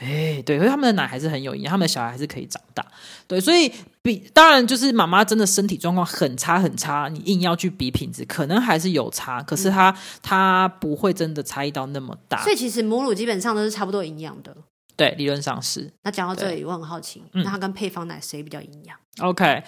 [0.00, 2.86] 哎，对，所以他们的奶还是很有营养，他们的小孩还是可以长大。
[3.26, 12.42] 对，所以比当然就是妈妈真的身体状况很差很差，你硬要去比品质，可能还是有差，可是它它、嗯、不会真的差异到那么大。
[12.42, 14.56] 所以其实母乳基本上都是差不多营养的。
[14.96, 15.92] 对，理论上是。
[16.04, 19.62] 那讲到这里，我很好奇，那它跟配方奶谁比较营养？OK，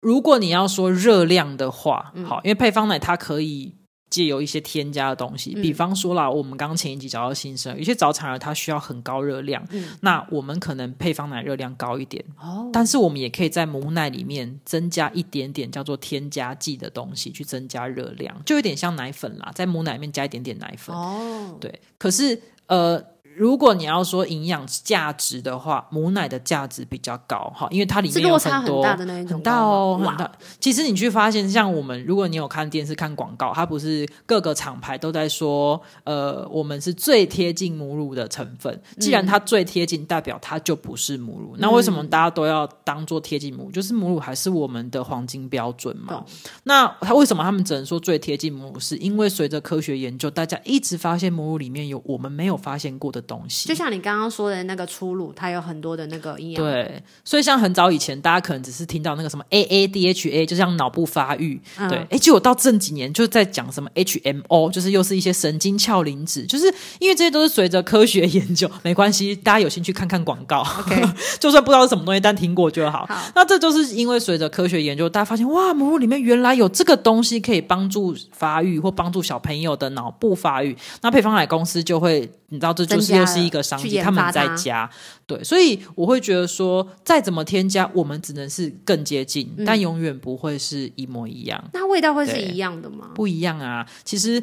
[0.00, 3.75] 如果你要说热量的话，嗯、好，因为配方奶它可以。
[4.08, 23.02] 借由一些添加的东西，比方说啦，我们刚刚前一集讲到新生儿，有些早产儿他需要很高热量，嗯，那我们可能配方奶热量高一点，哦，但是我们也可以在母奶里面增加一点点叫做添加剂的东西，去增加热量，就有点像奶粉啦，在母奶里面加一点点奶粉，哦，对，可是呃。
[23.36, 30.32] 如果你要说营养价值的话，母奶的价值比较高哈，因为它里面有很多很大的那种很大哦，很大。
[30.58, 38.80] 其实你去发现，像我们，如果你有看电视看广告，它不是各个厂牌都在说，呃，我们是最贴近母乳的成分。
[38.98, 41.56] 既然它最贴近，代表它就不是母乳。
[41.56, 43.70] 嗯、那为什么大家都要当做贴近母乳？
[43.70, 46.14] 就是母乳还是我们的黄金标准嘛。
[46.14, 46.24] 嗯、
[46.64, 48.80] 那它为什么他们只能说最贴近母乳？
[48.80, 56.62] 是因为随着科学研究，大家一直发现母乳里面有我们没有发现过的东西，就像你刚刚说的那个初乳，它有很多的那个营养。
[56.64, 61.60] 对，所以像很早以前，大家可能只是听到那个什么 AADHA，就像脑部发育。
[61.78, 68.70] 嗯、对，哎，结果到这几年就在讲什么 HMO，就是又是一些神经鞘磷脂，就是因为这些都是随着科学研究。
[68.82, 70.60] 没关系，大家有兴趣看看广告。
[70.80, 71.02] OK，
[71.40, 73.06] 就算不知道是什么东西，但听过就好。
[73.06, 80.76] 好，那这就是因为随着科学研究，大家发现哇，母乳里面原来有这个东西可以帮助发育或帮助小朋友的脑部发育。
[81.02, 82.30] 那配方奶公司就会。
[82.48, 84.88] 你知道，这就是又是一个商机，他们在加，
[85.26, 91.62] 对，所以我会觉得说，再怎么添加，我们只能是更接近，嗯、但永远不会是一模一样。
[91.72, 93.10] 那味道会是一样的吗？
[93.14, 94.42] 不一样啊，其实。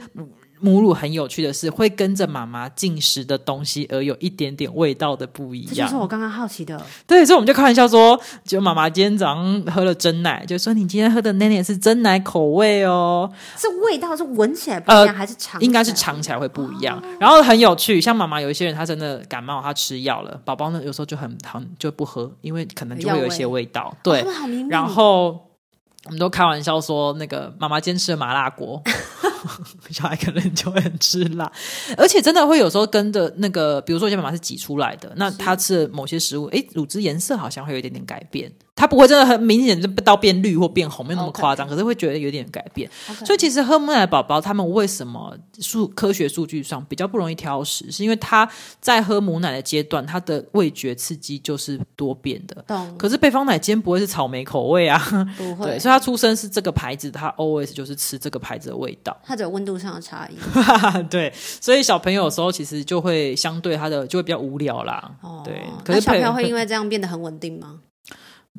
[0.63, 5.75] 母乳很有趣的是，会跟着妈妈进食的东西而有一点点味道的不一样。
[5.75, 6.81] 这就是我刚刚好奇的。
[7.05, 13.29] 对，所以我们就开玩笑说，就妈妈今天早上喝了真奶，就说你今天喝的奶奶是真奶口味哦。
[13.57, 15.59] 是味道是闻起来不一样，呃、还是尝？
[15.59, 16.97] 应该是尝起来会不一样。
[16.97, 23.89] 哦、然后很有趣，像妈妈有一些人，她真的感冒，她吃药了，宝宝呢有时候就很疼，就不喝，因为可能就会有一些味道。
[23.89, 24.27] 味对，哦、
[24.69, 25.49] 然后
[26.05, 28.81] 我们都开玩笑说，那个妈妈今天吃了麻辣锅。
[29.91, 31.51] 小孩可能就会很吃辣，
[31.97, 38.51] 而且真的会有时候跟着那个，比如说，我家妈妈是挤出来的，那她吃的某些食物，哎，乳汁颜色好像会有一点点改变。
[38.75, 42.89] 它不会真的很明显就到变绿或变红，没有那么夸张.可是会觉得有点改变。
[43.23, 48.49] 所以其实喝母奶的宝宝，他们为什么数科学数据上比较不容易挑食，是因为他
[48.81, 52.63] 在喝母奶的阶段，他的味觉刺激就是多变的。
[52.67, 54.99] 懂可是配方奶今天不会是草莓口味啊，
[55.37, 55.67] 不会。
[55.67, 59.15] 对，所以他出生是这个牌子，他 always 就是吃这个牌子的味道。
[59.23, 60.35] 它只有温度上的差异。
[61.09, 65.11] 对，所以小朋友有时候其实就会相对他的就会比较无聊啦。
[65.21, 65.61] 哦，对。
[65.85, 67.79] 可是小朋友会因为这样变得很稳定吗？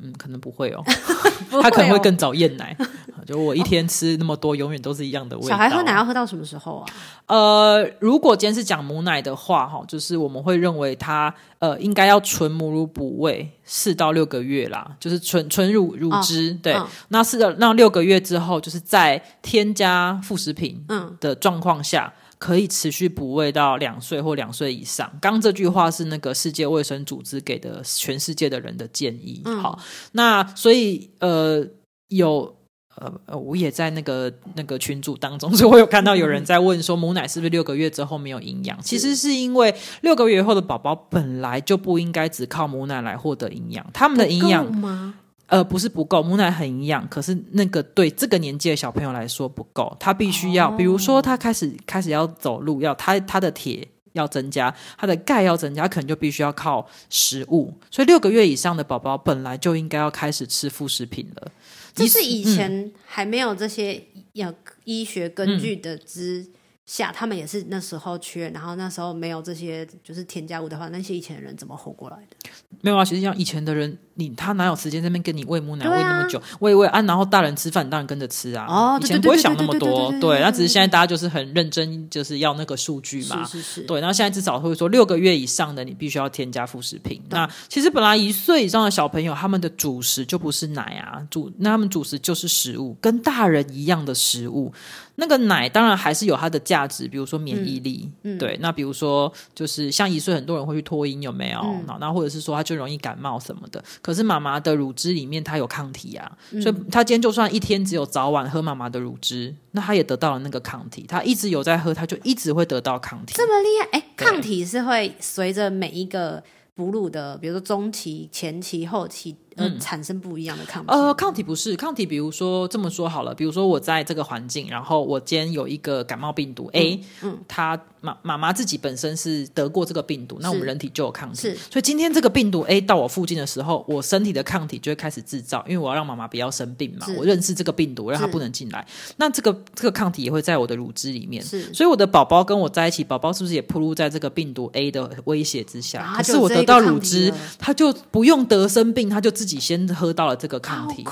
[0.01, 0.83] 嗯，可能不会哦，
[1.61, 2.75] 他可能会更早厌奶。
[3.25, 5.49] 就我一天吃那么多，永远都是一样的味道。
[5.49, 6.85] 小孩喝奶要喝到什么时候啊？
[7.25, 16.51] 呃，如果今天是讲母奶的话，哈，就是我们会认为他呃应该要纯母乳补喂四到六个月啦，就是纯纯乳乳汁。
[16.51, 22.13] 哦、对，嗯、那四到，那六个月之后，就是在添加副食品嗯的状况下。
[22.15, 25.11] 嗯可以持续哺喂到两岁或两岁以上。
[25.21, 29.41] 刚这句话是那个世界卫生组织给的全世界的人的建议。
[29.45, 29.79] 嗯、好，
[30.11, 31.65] 那所以呃
[32.09, 32.55] 有
[32.95, 38.77] 呃呃，我也在那个那个群组当中，所以我有看到有人在问说，母奶是不是六个月之后没有营养？
[38.77, 45.15] 嗯、其实是因为六个月以后的宝宝本来就不应该只靠母奶来获得营养，他们的营养吗？
[45.47, 57.73] 呃，不是不够，母奶很营养，可是那个对这个年纪的小朋友来说不够，他必须要，哦、比如说他开始开始要走路，要他他的铁要增加，他的钙要增加，可能就必须要靠食物。
[57.91, 61.51] 所以六个月以上的宝宝本来就应该要开始吃副食品了。
[61.93, 64.01] 这是以前还没有这些
[64.33, 64.53] 有
[64.83, 66.41] 医学根据的知。
[66.41, 66.47] 嗯
[66.85, 72.49] 下他们也是那时候缺，然后那时候没有这些就是添加物的话，那些以前的人怎么活过来的？
[72.81, 76.39] 没有啊，其实像以前的人，你他哪有时间在那边跟你喂母奶喂那么久？
[76.59, 78.67] 喂喂啊，然后大人吃饭当然跟着吃啊。
[78.69, 83.43] 哦，以前不会想那么多，对，那只是现在大家就是很认真，就是要那个数据嘛。
[83.45, 83.81] 是是是。
[83.81, 87.19] 对，然后现在至少会说六个月以上的你必须要添加副食品。
[87.29, 94.71] 那其实本来一岁以上的小朋友，他们的主食就不是奶啊，主那他们主食就是食物，跟大人一样的食物。
[95.15, 98.57] 那个奶当然还是有它的价值，比如说免疫力，嗯嗯、对。
[98.61, 101.59] 那比如说就是像一岁，很多人会去脱音，有没有？
[101.61, 103.83] 嗯、然后或者是说他就容易感冒什么的。
[104.01, 111.05] 可是妈妈的乳汁里面它有抗体啊，嗯、所以他今天就算一天只有早晚喝妈妈的乳汁，那他也得到了那个抗体。
[111.07, 113.33] 他一直有在喝，他就一直会得到抗体。
[113.35, 113.99] 这么厉害？
[113.99, 116.43] 哎，抗体是会随着每一个
[116.75, 119.37] 哺乳的，比如说中期、前期、后期。
[119.55, 120.91] 呃，产生不一样的抗体。
[120.91, 131.41] 呃，抗体不是抗体，比如说这么说好了，比如说我在这个环境，然后我今天有一个感冒病毒 A，嗯，它妈妈妈自己本身是得过这个病毒，那我们人体就有抗体。
[131.41, 138.85] 是，所以今天这个病毒 A 到我附近的时候，我身体的抗体就会开始制造，因为我要让妈妈不要生病嘛，我认识这个病毒，让它不能进来。
[139.17, 146.13] 那这个这个抗体也会在我的乳汁里面，是，所以我的宝宝跟我在一起，宝宝是不是也暴露在这个病毒 A 的威胁之下？
[146.17, 151.11] 可是我得到乳汁，他就不用得生病，他就自己先喝到了这个抗体，哦、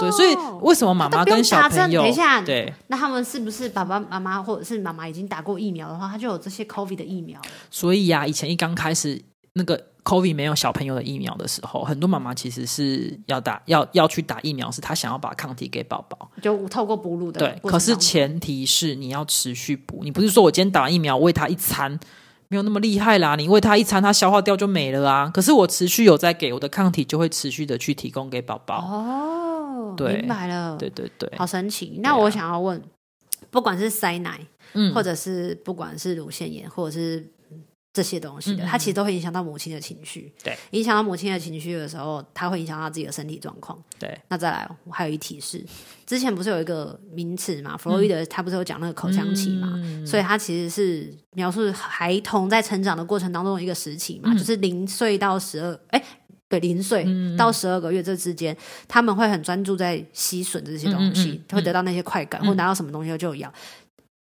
[0.00, 2.02] 对，所以为什么妈妈跟小朋友？
[2.02, 7.40] 等一下，对，那他们是不是爸爸妈妈或者是妈妈已经打过疫苗的话，他就有这些 COVID 的疫苗？
[7.70, 17.40] 所以呀、啊，以前一刚开始那个 COVID 没有小朋友的疫苗的时候，很多妈妈其实是要打要要去打疫苗，是她想要把抗体给宝宝，就透过哺乳的。
[17.40, 21.98] 对，可是前提是你要持续补，你不是说我今天打完疫苗喂他一餐。
[22.50, 25.30] 没有那么厉害啦，你喂他一餐，他消化掉就没了啊。
[25.32, 28.84] 可是我持续有在给我的抗体，就会持续的去提供给宝宝。
[28.84, 32.00] 哦，对，明白了，对对对，好神奇。
[32.02, 32.82] 那我想要问，啊、
[33.50, 34.40] 不管是塞奶，
[34.72, 37.24] 嗯，或者是不管是乳腺炎，或者是。
[37.92, 40.32] 这些东西的，它其实都会影响到母亲的情绪。
[40.44, 43.76] 对，影响到母亲的情绪的时候，它会影响到自己的身体状况。
[43.98, 45.66] 对，那再来，我还有一提示，
[46.06, 47.76] 之前不是有一个名词嘛？
[47.76, 49.72] 弗洛伊德他不是有讲那个口腔期嘛？
[49.74, 56.00] 嗯、所以他其实是描述孩童在成长的过程当中的一个时期嘛，嗯、就是零岁到十二，哎，
[56.48, 57.04] 对，零岁
[57.36, 63.52] 到十二个月这之间，他们会很专注在吸吮这些东西，嗯嗯嗯、会得到那些快感，嗯、或拿到什么东西就咬。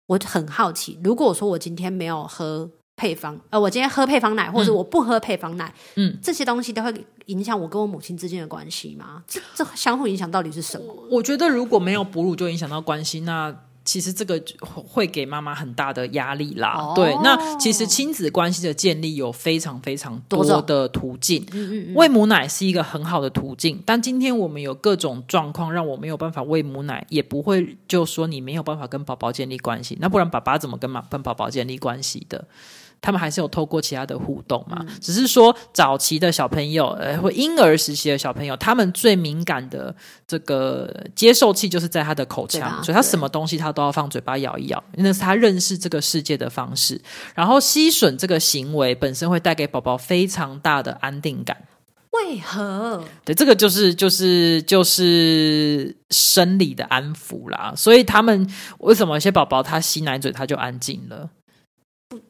[0.06, 2.70] 我很好奇，如果说我今天没有喝。
[2.98, 6.94] 配方，呃，我今天喝配方奶，或者我不喝配方奶，嗯，这些东西都会
[7.26, 9.22] 影响我跟我母亲之间的关系吗？
[9.28, 10.86] 这这相互影响到底是什么？
[11.12, 13.54] 我觉得如果没有哺乳就影响到关系，那
[13.84, 16.74] 其实这个会给妈妈很大的压力啦。
[16.76, 32.48] 哦、对，那其实亲子关系的建立有非常非常多的途径，嗯嗯嗯，喂母奶是一个很好的途径，但今天我们有各种状况让我没有办法喂母奶，也不会就说你没有办法跟宝宝建立关系，那不然爸爸怎么跟妈跟宝宝建立关系的？
[33.02, 34.78] 他们还是有透过其他的互动嘛？
[34.82, 39.96] 嗯、只是说早期的小朋友，呃，或婴儿时期的小朋友，他们最敏感的
[40.28, 47.00] 这个接受器就是在他的口腔，所以他什么东西他都要放嘴巴咬一咬，那是他认识这个世界的方式。
[47.34, 51.56] 然后吸吮这个行为本身会带给宝宝非常大的安定感。
[52.12, 53.04] 为何？
[53.26, 57.74] 对，这个就是就是就是生理的安抚啦。
[57.76, 61.30] 所以他们为什么有些宝宝他吸奶嘴他就安静了？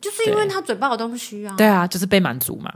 [0.01, 2.71] 就是因为他嘴巴有东西啊，对啊，就是被满足嘛。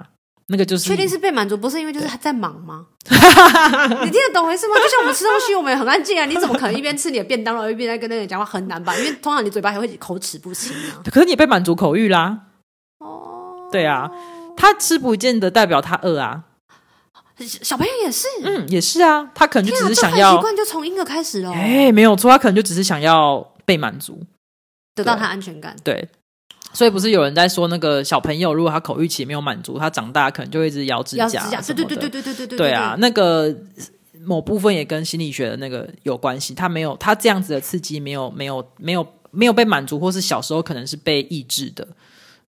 [0.52, 2.88] 那个就是确定是被满足，不是因为就是他在忙吗？
[3.06, 4.76] 你听得懂意思吗？
[4.78, 6.26] 就像我们吃东西，我们也很安静啊。
[6.26, 8.44] 你怎么可能一边吃你的便当，然后一边在跟那个人讲话？
[8.44, 8.98] 很难吧？
[8.98, 11.04] 因为通常你嘴巴还会口齿不清啊。
[11.06, 12.48] 可是你被满足口欲啦。
[12.98, 14.10] 哦，对啊，
[14.58, 16.46] 他吃不见得代表他饿啊。
[17.38, 24.20] 小朋友也是，嗯，也是啊，他可能就只是想要习惯就从婴儿开始了，哎，没有错，他可能就只是想要被满足，
[24.96, 26.10] 得到他安全感，对。
[26.74, 33.56] 所以不是有人在说那个小朋友，如果他口欲期没有满足，他长大可能就会一直咬指甲，咬指甲，对对对对对对对对，对啊，那个
[34.24, 41.88] 某部分也跟心理学的那个有关系，他没有他这样子的刺激没有没有没有没有被满足，或是小时候可能是被抑制的。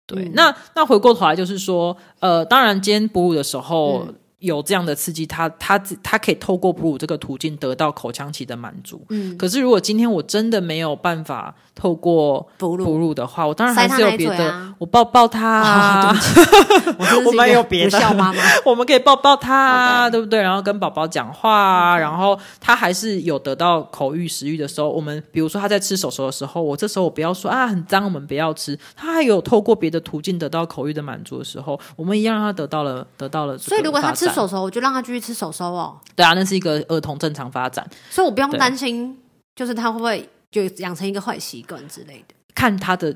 [0.05, 4.05] 对，嗯、那那回过头来就是说，呃，当然今天哺乳的时候。
[4.07, 9.05] 嗯有这样的刺激，他他他可以透过哺乳这个途径得到口腔期的满足。
[9.09, 16.15] 嗯，可是如果今天我真的没有办法透过哺乳的话，我当然还是有别的，啊、我抱抱他、啊。
[17.25, 20.41] 我们有别的妈妈， 我们可以抱抱他、啊对不对？
[20.41, 24.89] 然后跟宝宝讲话.然后他还是有得到口欲食欲的时候。
[24.89, 28.79] 我们比如说他在吃手手的时候，我这时候我不要说啊很脏，我们不要吃。
[28.95, 33.57] 他还有透过别的途径得到口欲的满足的时候，我们一样让他得到了得到了。
[33.57, 34.28] 所以如果他吃。
[34.29, 35.99] 手手，我就让他继续吃手手哦。
[36.15, 39.17] 对啊，那是一个儿童正常发展，所以我不用担心，
[39.55, 42.35] 就是他会不会就养成一个坏习惯之类的。
[42.55, 43.15] 看他的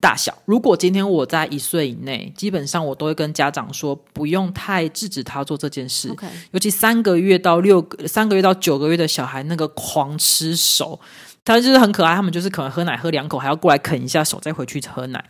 [0.00, 6.14] 大小，如果今天我在一岁以内，基本上我都会跟家长说，不用太制止他做这件事。
[6.50, 11.00] 尤其三个月到六个，三个月到九个月的小孩，那个狂吃手，
[11.44, 12.14] 他就是很可爱。
[12.14, 15.24] 他们就是可能喝奶喝两口，还要过来啃一下手，再回去喝奶。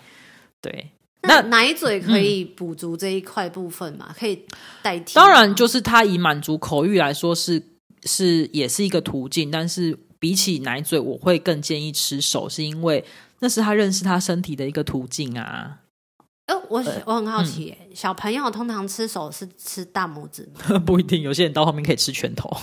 [0.61, 0.90] 对。
[1.22, 4.06] 那奶嘴可以补足这一块部分嘛？
[4.08, 4.44] 嗯、可以
[4.82, 5.14] 代替？
[5.14, 7.62] 当然，就是它以满足口欲来说是
[8.04, 13.04] 是也是一个途径，但是比起奶嘴，我会更建议吃手，是因为
[13.38, 15.78] 那是他认识他身体的一个途径啊。
[16.46, 20.78] 呃，我我很好奇，嗯、小朋友通常吃手是吃大拇指吗？
[20.84, 22.50] 不一定，有些人到后面可以吃拳头。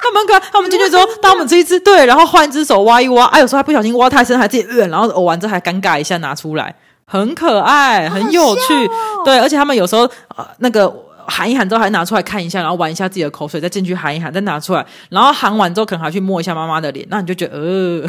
[0.00, 6.76] 他们可他们进去之后，当我们吃一只，对，然后换一只手挖一挖，哎，有时候还不小心挖太深，还自己饿，然后呕完之后还尴尬一下拿出来。
[7.06, 10.02] 很可爱，很有趣，哦、对，而且他们有时候
[10.36, 10.92] 呃，那个
[11.26, 18.08] 喊一喊之后还拿出来看一下，然后玩一下自己的口水，再进去喊一喊，再拿出来，然后含完之后可能还去摸一下妈妈的脸，那你就觉得呃，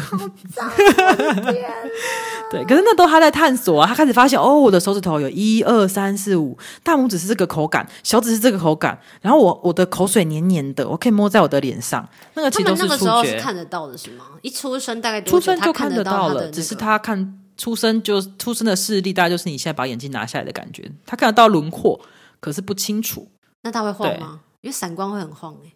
[2.50, 14.24] 对，可是那都他在探索啊，他开始发现哦，我的手指头有一二三四五，大拇指是这个口感，小指是这个口感，然后我我的口水黏黏的，我可以摸在我的脸上，那个其实都是触觉，那个时候是看得到的是吗？
[14.42, 17.38] 一出生大概出生就看得到了，只是他看。
[17.56, 20.90] 出生就出生的视力，大概就是你现在把眼镜拿下来的感觉。
[21.04, 22.00] 他看得到轮廓，
[22.40, 23.28] 可是不清楚。
[23.62, 24.40] 那他会晃吗？
[24.60, 25.72] 因为散光会很晃哎、欸。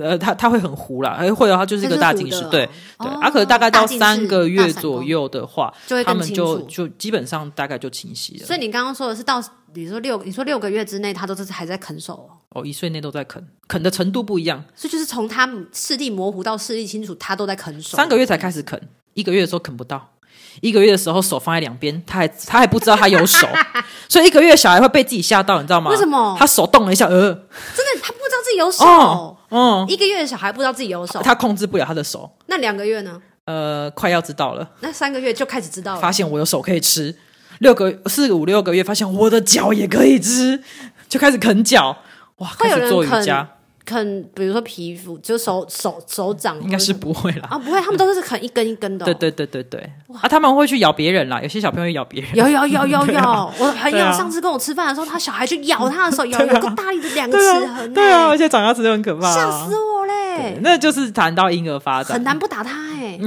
[0.00, 2.64] 呃，他他会很糊啦，哎，会的话就是一个大近视，对
[2.98, 3.08] 对。
[3.08, 8.46] 啊，可是大概到三个月左右的话，他们就就基本上大概就清晰了。
[8.46, 9.42] 所以你刚刚说的是到，
[9.72, 12.30] 比如说六，你说六个月之内，他都是还在啃手哦。
[12.50, 14.62] 哦，一岁内都在啃，啃的程度不一样。
[14.76, 17.96] 所以就是从他视力模糊到视力清楚，他都在啃手。
[17.96, 18.80] 三个月才开始啃，
[19.14, 20.13] 一个月的时候啃不到。
[20.60, 23.46] 一个月的时候，手放在两边，他还他还不知道他有手，
[24.08, 25.90] 所以一个月小孩会被自己吓到，你知道吗？
[25.90, 26.36] 为什么？
[26.38, 28.84] 他手动了一下，呃，真的，他不知道自己有手。
[28.84, 32.30] 哦，嗯，一个月的小孩不知道自己有手，他控制不了他的手。
[32.46, 33.20] 那两个月呢？
[33.46, 34.66] 呃，快要知道了。
[34.80, 37.14] 那三个月就开始知道了，发现我有手可以吃。
[37.58, 40.62] 六个四五六个月，发现我的脚也可以吃，
[41.08, 41.96] 就开始啃脚。
[42.38, 43.48] 哇，开始做瑜伽。
[43.84, 47.48] 啃，比如说皮肤，就手手手掌，应该是不会啦。
[47.50, 49.04] 啊，不会，他们都是啃一根一根的。
[49.06, 49.80] 对对对对对。
[50.20, 52.34] 啊，他们会去咬别人啦，有些小朋友会咬别人。
[52.34, 53.20] 有有有有有，
[53.58, 57.92] 我朋友上次跟我吃饭的时候，他小孩去咬他的手， 咬有个大力的两个齿痕。
[57.92, 60.58] 对啊，而且长牙齿就很可怕，吓死我嘞！
[60.62, 63.18] 那就是谈到婴儿发展，很难不打他哎。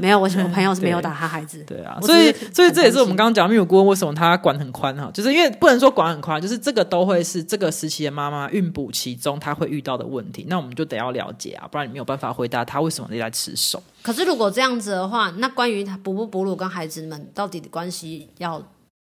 [0.00, 1.64] 没有，我我朋友是没有打他孩子。
[1.66, 10.44] 对啊，所以所以这也是我们刚刚讲泌乳顾问为什么他管很宽哈，就是因为不能说管很宽，就是这个都会是这个时期的妈妈孕哺其中她会遇到的问题。
[10.46, 10.74] 那我们。
[10.74, 13.80] 就得要了解啊，不然你没有办法回答他为什么你在吃手。
[14.02, 18.60] 可是如果这样子的话，那关于他哺不哺乳跟孩子们到底的关系要，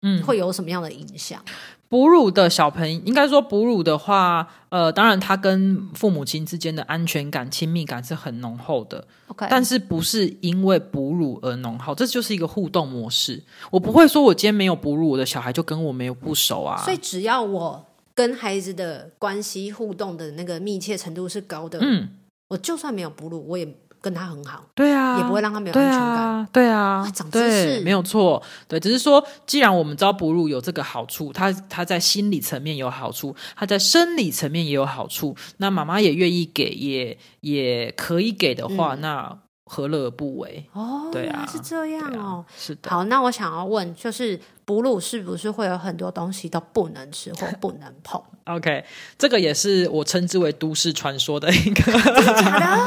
[0.02, 1.40] 嗯，会有什么样的影响？
[1.88, 9.06] 哺乳的小朋友，应该说哺乳的话，呃，当然他跟父母亲之间的安全感、亲密感是很浓厚的。
[9.28, 13.40] OK，但是不是因为哺乳而浓厚，这就是一个互动模式。
[13.70, 16.82] 我不会说我今天没有哺乳，我的小孩就跟我没有不熟啊。
[16.82, 17.86] 所以只要我。
[18.14, 22.08] 跟孩子的关系互动的那个密切程度是高的，嗯，
[22.48, 23.66] 我就算没有哺乳，我也
[24.00, 39.38] 跟他很好，对啊，也不会让他没有安全感，对啊，对啊，长知识，没有错，对，只是说，既然我们知道哺乳有这个好处，他他在心理层面有好处，他在生理层面也有好处，那妈妈也愿意给，也也可以给的话，嗯、那。
[39.64, 40.64] 何乐而不为？
[40.72, 42.44] 哦，对啊，是这样哦。
[42.46, 42.90] 啊、是的。
[42.90, 48.22] 好，那我想要问，就是哺乳是不是会有很多东西都不能吃或不能碰？
[48.44, 48.84] OK，
[49.18, 51.92] 这个也是我称之为都市传说的一个。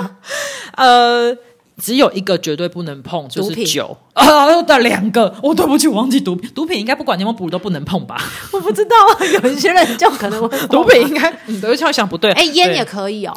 [0.78, 1.36] 呃，
[1.78, 5.36] 只有一个绝对不能碰，就是酒啊的两个。
[5.42, 6.48] 哦，对不起，我忘记毒品。
[6.54, 8.22] 毒品应该不管你有没有补都不能碰吧？
[8.54, 12.32] 我不知道啊，有一些人就可能会 毒品应该，你都会想不对。
[12.34, 13.34] 哎，烟也可以哦，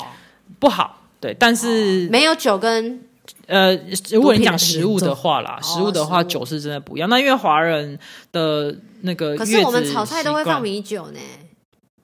[0.59, 0.99] 不好。
[1.21, 2.99] 对，但是、没有酒跟
[3.47, 3.75] 呃，
[4.11, 7.09] 如果你讲食物的话啦，哦食物的话，酒是真的不一样。
[7.09, 7.99] 那因为华人
[8.33, 11.19] 的那个，可是我们炒菜都会放米酒呢。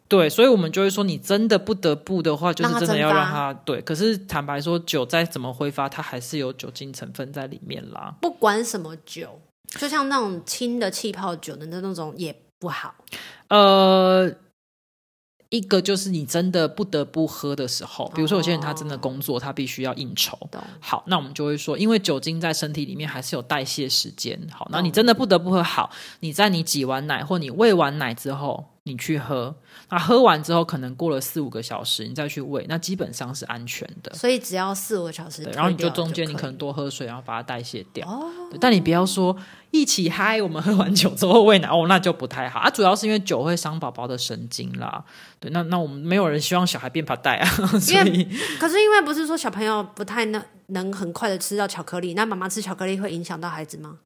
[0.08, 3.80] 对，所以我们就会说，你真的不得不的话，就是真的要让它，它对。
[3.82, 8.14] 可是坦白说，酒再怎么挥发，它还是有酒精成分在里面啦。
[8.20, 9.40] 不管什么酒，
[9.78, 12.94] 就像那种轻的气泡酒的那种也不好。
[13.48, 14.32] 呃。
[15.56, 20.38] 一个就是你真的不得不喝的时候，比如说有些人他真的工作，哦、他必须要应酬。
[20.80, 24.38] 好，那我们就会说，因为酒精在身体里面还是有代谢时间。
[24.52, 25.62] 好，那你真的不得不喝。
[25.62, 25.90] 好，
[26.20, 29.54] 你在你挤完奶或你喂完奶之后，你去喝。
[29.90, 34.14] 那喝完之后，可能过了四五个小时，你再去喂，那基本上是安全的。
[34.14, 38.08] 所以只要四五个小时，然后你就中间你可能多喝水，然后把它代谢掉。
[38.08, 38.30] 哦，
[38.60, 39.36] 但你不要说
[39.72, 42.70] 一起嗨，我们喝完酒之后喂奶，哦，那就不太好啊。
[42.70, 45.04] 主要是因为酒会伤宝宝的神经啦。
[45.40, 47.46] 对，那那我们没有人希望小孩变怕带啊。
[47.78, 48.24] 所以，
[48.58, 53.98] 可是因为不是说小朋友不太能能很快的吃到巧克力，那妈妈吃巧克力会影响到孩子吗？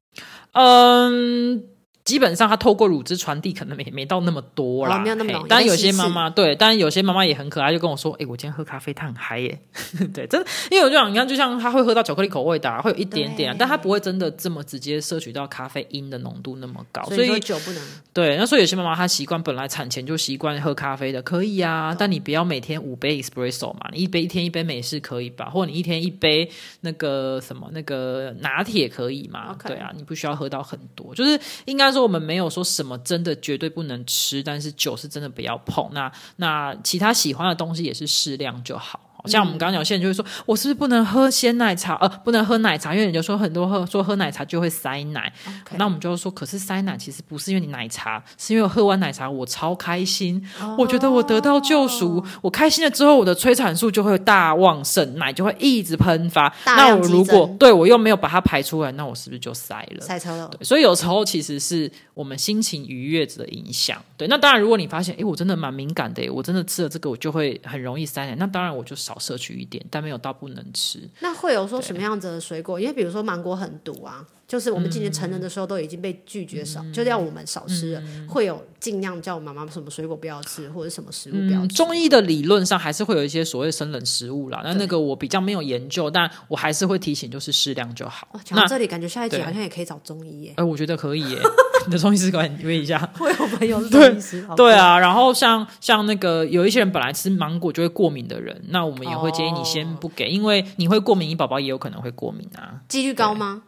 [0.53, 1.63] 嗯。
[2.03, 4.97] 基本上，他透过乳汁传递，可能没没到那么多啦。
[4.97, 5.45] 哦、没有那么容易。
[5.47, 9.59] 但有些妈妈对，但有些妈妈也很可爱，就跟我说：“哎、欸，我今天喝咖啡，他很嗨耶。
[10.13, 17.03] ”对，真的，因为我就想，你看，就像他会喝到巧克力口味的、啊，会有一点点、啊，但他不会真的这么直接摄取到咖啡因的浓度那么高。
[17.03, 17.81] 所以，所以酒不能。
[18.13, 21.95] 对，那所以有些妈妈她习惯本来产前就习惯喝咖啡的，可以啊。
[21.97, 25.49] 但你不要每天五杯 espresso 嘛，你一杯一天一杯美式可以吧？
[25.49, 26.49] 或者你一天一杯
[26.81, 29.67] 那个什么那个拿铁可以吗？Okay.
[29.67, 31.13] 对啊，你不需要喝到很多。
[31.13, 32.61] 就是应该说，我们没有说。
[32.71, 35.89] 什么真的绝对不能吃，但是酒是真的不要碰。
[35.91, 38.97] 那那其他喜欢的东西也是适量就好。
[39.25, 41.95] 像我们刚刚讲，有些人就会说，我是不是不能喝鲜奶茶？
[41.95, 45.31] 呃，不能喝奶茶，因为你就说很多喝说喝奶茶就会塞奶。
[45.77, 50.79] 那我们就说，可是塞奶其实不是因为你奶茶，是因为我喝完奶茶我超开心，oh.
[50.79, 56.53] 我觉得我得到救赎，我开心了之后，我的催产素就会大旺盛，奶就会一直喷发。
[56.65, 60.01] 那我如果对我又没有把它排出来，那我是不是就塞了？
[60.01, 60.47] 塞车了。
[60.47, 63.97] 对，所以有时候其实是我们心情愉悦的影响。
[64.17, 69.85] 对，那当然，如果你发现，哎，我真的蛮敏感的，我真的吃了这个，我就会很容易塞奶，那当然我就少摄取一点。
[69.89, 71.09] 但没有到不能吃。
[71.19, 72.79] 那会有说什么样子的水果？
[72.79, 78.01] 因为比如说芒果很毒啊，就是我们今年成人的时候都已经被拒绝少，嗯、就要我们少吃了。
[78.01, 81.67] 嗯、会有尽量叫妈妈什么水果不要吃，或者什么食物不要吃。
[81.67, 84.61] 嗯、中医的理论上还是会有一些所谓生冷食物啦。
[84.63, 88.27] 那那个我比较没有研究，但我还是会提醒，就是适量就好。
[88.43, 90.49] 讲到这里，感觉下一集好像也可以找中医耶。
[90.51, 91.39] 哎、呃，我觉得可以耶。
[91.91, 92.97] 你的中医师赶紧约一下。
[93.19, 94.41] 会有朋友是中医师。
[94.55, 99.81] 对对啊，然后像像那个有一些人本来吃芒果就会过敏的人，那我们也会建议你先。
[99.81, 102.81] 先不给，因为你会过敏，你宝宝也有可能会过敏啊。
[102.87, 103.63] 几率高吗？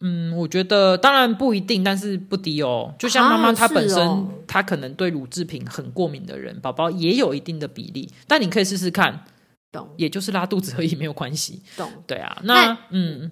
[0.00, 2.92] 嗯，我觉得当然不一定，但是不低哦。
[2.98, 8.10] 就像妈妈她本身，她可能对乳制品很过敏的人，宝宝也有一定的比例。
[8.26, 9.22] 但你可以试试看，
[9.70, 9.88] 懂？
[9.96, 11.62] 也就是拉肚子而已，没有关系。
[11.76, 11.88] 懂？
[12.08, 13.30] 对啊，那嗯。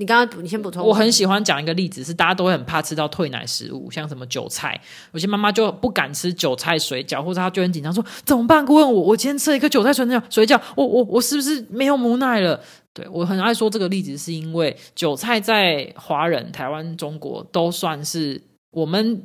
[0.00, 0.82] 你刚刚你先补充。
[0.82, 4.80] 我很喜欢讲一个例子，是大家都会很怕吃到退奶食物，像什么韭菜，
[5.12, 8.64] 有些妈妈就不敢吃韭菜水饺，或者她就很紧张说怎么办？
[8.64, 12.58] 顾问我，我今天吃了一个韭菜水饺，水饺，我我我是不是没有母奶了？
[12.94, 18.40] 对，我很爱说这个例子，是因为韭菜在华人、台湾、中国都算是
[18.70, 19.22] 我们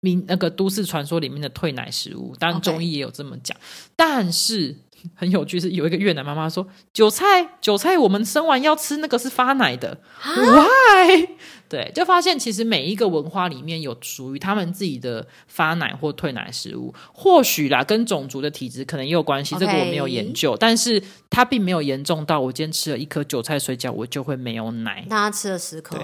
[0.00, 3.56] 民那个都市传说里面的退奶食物，当然中医也有这么讲.
[3.96, 4.76] 但是。
[5.14, 7.24] 很有趣，是有一个越南妈妈说：“韭菜，
[7.60, 11.28] 韭菜，我们生完要吃那个是发奶的，Why？”
[11.68, 25.04] 对，就发现其实每一个文化里面有属于他们自己的发奶或退奶食物，或许啦，跟种族的体质可能也有关系.这个我没有研究，但是它并没有严重到我今天吃了一颗韭菜水饺，我就会没有奶。
[25.08, 25.96] 那他吃了十颗，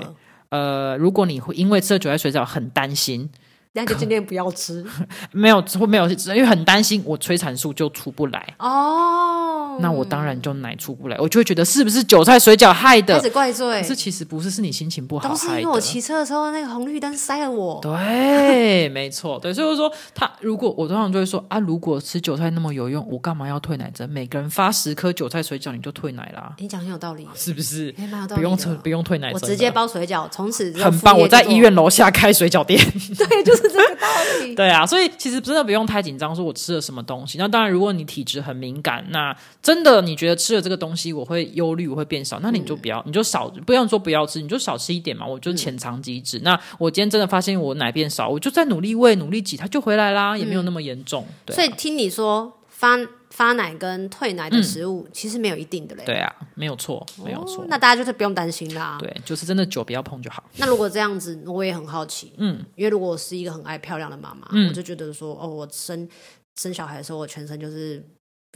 [0.49, 3.30] 呃，如果你会因为吃了韭菜水饺很担心。
[3.79, 4.85] 那就尽量不要吃，
[5.31, 9.79] 没有会没有，因为很担心我催产素就出不来哦。
[9.81, 13.14] 那我当然就奶出不来，我就会觉得是不是韭菜水饺害的？
[13.14, 15.29] 开始怪罪，可是其实不是，是你心情不好。
[15.29, 17.79] 都是因为我骑车的时候那个红绿灯塞了我。
[17.81, 24.09] 对，没错，对，所以说他如果我通常就会说啊，如果吃韭菜那么有用，我干嘛要退奶针？
[24.11, 26.53] 每个人发十颗韭菜水饺，你就退奶啦。
[26.59, 27.95] 你讲很有道理，是不是？
[28.11, 31.16] 蛮有道理，不用不用退奶针，我直接包水饺，从此很棒。
[31.16, 32.81] 我在医院楼下开水饺店，
[33.16, 34.07] 对，就是 这个道
[34.41, 34.55] 理。
[34.55, 37.39] 对啊，所以其实真的不用太紧张，说我吃了什么东西。
[37.39, 45.27] 那当然，如果你体质很敏感，那真的你觉得吃了这个东西我会忧虑，我会变少，那你就不要，嗯、你就少，不要说不要吃，你就少吃一点嘛。
[45.27, 46.39] 我就浅尝即止。
[46.39, 51.25] 嗯、那我今天真的发现我奶变少，我就再努力喂，努力挤，它就回来啦，也没有那么严重。
[51.29, 52.97] 嗯、对啊、所以听你说发
[53.39, 56.03] 发奶跟退奶的食物，其实没有一定的嘞。
[56.05, 57.64] 对啊，没有错，没有错。
[57.68, 58.97] 那大家就是不用担心啦。
[58.99, 60.43] 对，就是真的酒不要碰就好。
[60.57, 66.09] 那如果这样子，我也很好奇，嗯，因为如果我是一个很爱漂亮的妈妈，我就觉得说，哦，我生
[66.57, 68.05] 生小孩的时候，我全身就是。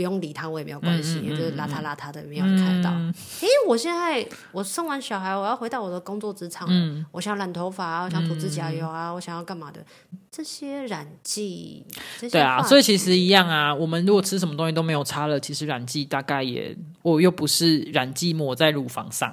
[0.03, 2.91] 不用理他，我也没有关系，嗯嗯嗯、就是邋遢邋遢的，没有人看到。
[2.91, 9.81] 哎、嗯，我现在我生完小孩，我要回到我的工作职场，嗯、我想染头发啊，我想涂指甲油啊，嗯、我想要干嘛的？
[10.29, 11.85] 这些染剂，
[12.33, 13.73] 对啊，所以其实一样啊。
[13.73, 19.33] 我们如果吃什么东西都没有差了，其实染剂大概也，我又不是染剂抹在乳房上，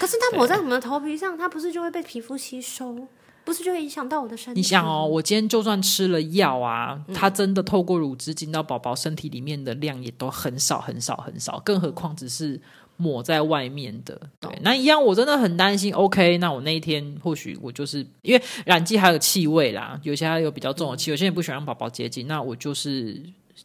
[0.00, 3.06] 可是它抹在我们的头皮上，它不是就会被皮肤吸收？
[3.48, 4.60] 不是就会影响到我的身体？
[4.60, 12.60] 你想哦，我今天就算吃了药啊，嗯、它真的透过乳汁进到宝宝身体里面的量也都很少很少很少，更何况只是
[12.98, 14.20] 抹在外面的。
[14.38, 15.92] 对，那一样我真的很担心。
[15.94, 23.18] OK，那我那一天或许我就是因为染剂还有气味啦，有些还有比较重的气味，有些人不喜欢让宝宝接近，那我就是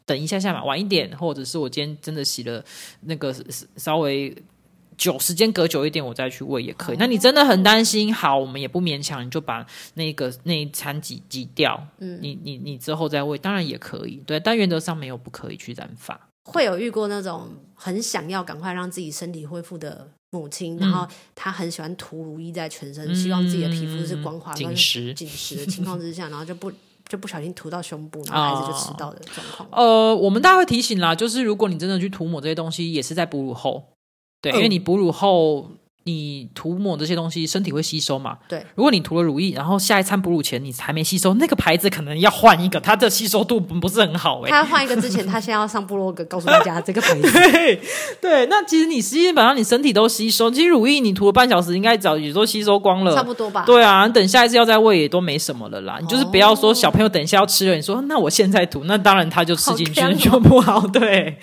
[0.05, 2.63] 等一下下嘛，晚一点，或者是我今天真的洗了
[3.01, 3.35] 那个
[3.75, 4.33] 稍微。
[5.03, 6.97] 久时间隔久一点，我再去喂也可以。
[6.97, 11.77] 那你真的很担心，好，我们也不勉强，你就把那个那一餐挤挤掉。
[11.99, 14.23] 嗯，你你你之后再喂，当然也可以。
[14.25, 16.17] 对，但原则上没有不可以去染发。
[16.45, 26.71] 会有遇过那种很想要赶快让自己身体恢复的母亲，嗯、然后她很喜欢涂乳液在全身，嗯、希望自己的皮肤是光滑、紧实、紧实的情况之下，然后就不
[27.09, 29.67] 就不小心涂到胸部，然后孩子就吃到的状况。
[29.73, 33.83] 哦、呃，我们大家会提醒啦，就是如果你真的去涂抹这些东西，也是在哺乳后。
[34.43, 35.71] 对，因为你哺乳后，
[36.05, 38.37] 你涂抹这些东西，身体会吸收嘛？
[38.49, 38.61] 对。
[38.75, 44.49] 如果你涂了乳液，然后下一餐哺乳前你还没吸收，那个牌子可能要换一个，它的吸收度不是很好哎、欸。
[44.49, 47.21] 他要换一个之前，他先要上部落格告诉大家这个牌子。
[47.31, 47.79] 对，
[48.19, 53.63] 对，那其实你基本上你身体都吸收，其实乳液你涂了半小时，应该早也都吸收光了，差不多吧？
[53.65, 55.99] 对啊，等下一次要再喂也都没什么了啦。
[56.01, 60.85] 你就是不要说小朋友等一下要吃了，你说那我现在涂，那当然他就吃进去了 就不好。
[60.87, 61.37] 对，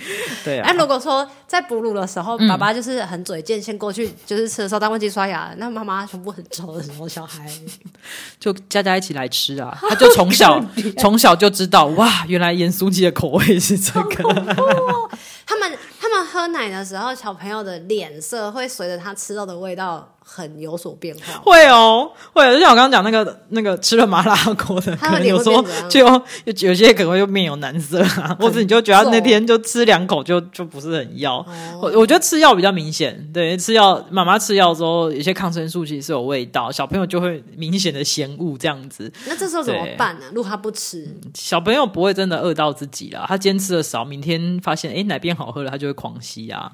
[0.44, 0.68] 对啊。
[0.68, 5.52] 哎，如果说在哺乳的时候，爸爸就是很嘴贱，先过去就是吃的时候，但忘记刷牙。
[5.56, 7.44] 那妈妈全部很臭的时候，小孩
[8.38, 9.76] 就家家一起来吃啊！
[9.82, 10.64] 他就从小
[11.00, 14.28] 从小就知道哇，原来盐酥鸡的口味是这个。
[14.28, 15.10] 哦、
[15.44, 20.08] 他们他们喝奶的时候，小朋友的脸色会随着他吃到的味道。
[20.32, 22.44] 很有所变化，会哦，会。
[22.54, 31.44] 就像我刚刚讲那个那个吃了麻辣锅的，可能有时候就有有些可能会面有难色啊， 或者你就觉得那天就吃两口就就不是很要。
[31.82, 39.12] 我我觉得吃药比较明显，对，吃药妈妈吃药之后，有些抗生素其实是有味道，小朋友就会明显的嫌恶这样子。
[39.26, 40.26] 那这时候怎么办呢？
[40.32, 46.70] 如果他不吃，小朋友不会真的饿到自己了，他今天吃的少，明天发现哎奶变好喝了，他就会狂吸啊，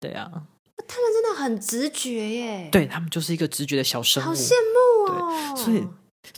[0.00, 0.28] 对啊。
[0.88, 5.56] 他们真的很直觉耶，对，他们就是一个直觉的小生物，好羡慕哦。
[5.56, 5.84] 所以，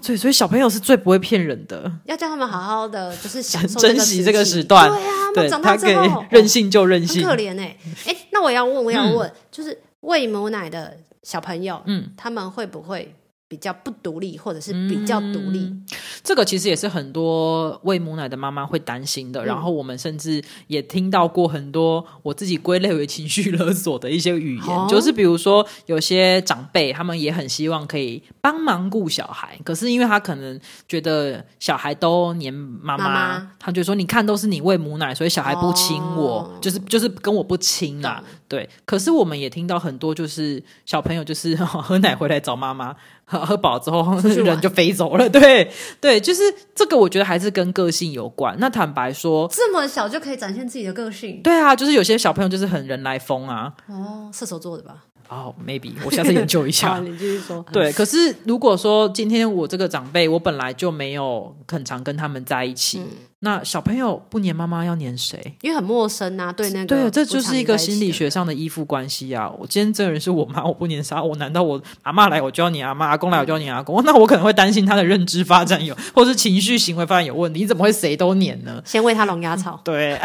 [0.00, 4.88] 所以，所以小朋友是最不会骗人的，要叫他们好好的，就是享受珍惜这个时段。
[4.88, 7.76] 对啊，对，长大之后任性就任性，很可怜哎。
[8.06, 13.14] 哎，那我要问，我要问，就是喂母奶的小朋友，嗯，他们会不会？
[13.48, 15.86] 比较不独立，或者是比较独立，嗯，
[16.22, 19.42] 这个其实也是很多喂母奶的妈妈会担心的。
[19.42, 38.22] 嗯、然后我们甚至也听到过很多我自己归类为情绪勒索的一些语言，哦、就是比如说有些长辈他们也很希望可以帮忙顾小孩，可是因为他可能觉得小孩都黏妈妈，妈妈他就说你看都是你喂母奶，所以小孩不亲我，哦、就是就是跟我不亲啦。
[38.22, 42.94] 嗯、对，可是我们也听到很多就是小朋友就是 喝奶回来找妈妈。
[43.28, 45.28] 喝 喝饱之后，人就飞走了。
[45.28, 45.70] 对
[46.00, 46.42] 对，就是
[46.74, 48.56] 这个，我觉得还是跟个性有关。
[48.58, 51.40] 那坦白说，这么小就可以展现自己的个性？
[51.42, 53.72] 对啊，就是有些小朋友就是很人来疯啊。
[53.86, 55.04] 哦，射手座的吧？
[55.28, 56.98] 哦、oh，maybe，我下次研究一下。
[57.04, 57.62] 你继续说。
[57.70, 63.06] 对，可是如果说今天我这个长辈，我本来就没有很常跟他们在一起，嗯、
[63.40, 65.54] 那小朋友不黏妈妈要黏谁？
[65.60, 66.86] 因为很陌生啊，对那个。
[66.86, 69.50] 对，这就是一个心理学上的依附关系啊。
[69.58, 71.22] 我今天这个人是我妈，我不黏啥？
[71.22, 74.02] 我难道我阿妈来我就要黏阿妈，阿公来我就要黏阿公？
[74.06, 77.60] 那我可能会担心他的认知发展有，或是情绪行为发展有问题。
[77.60, 78.80] 你怎么会谁都黏呢？
[78.86, 79.78] 先喂他龙牙草。
[79.84, 80.18] 对，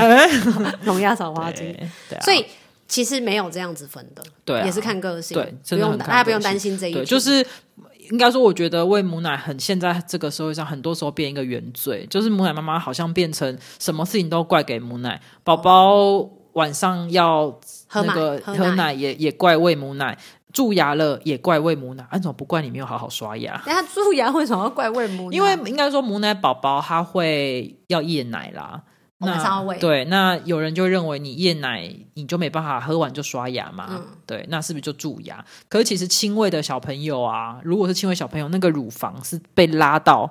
[0.85, 1.75] 龙牙草花精。
[2.09, 2.45] 对啊，所以。
[2.93, 7.03] 其实没有这样子分的，对、啊，也是看个性，对，不用大家不用担心这一点。
[7.03, 7.43] 就是
[8.11, 16.19] 应该说，我觉得喂母奶很现在这个社会上，很多时候变一个原罪，就是母奶妈妈好像变成什么事情都怪给母奶，宝宝
[16.51, 17.59] 晚上要
[17.95, 20.15] 那个喝奶也也怪喂母奶，
[20.51, 23.59] 蛀牙了也怪喂母奶，那怎么不怪你没有好好刷牙？
[23.65, 25.35] 那他蛀牙为什么要怪喂母奶？
[25.35, 28.83] 因为应该说母奶宝宝他会要夜奶啦。
[29.25, 29.37] 那
[29.79, 33.87] 对，那有人就认为你夜奶你就没办法喝完就刷牙嘛？
[33.91, 35.43] 嗯、对，那是不是就蛀牙？
[35.67, 40.29] 可是其实轻微的小朋友啊，如果是轻微小朋友，那个乳房是被拉到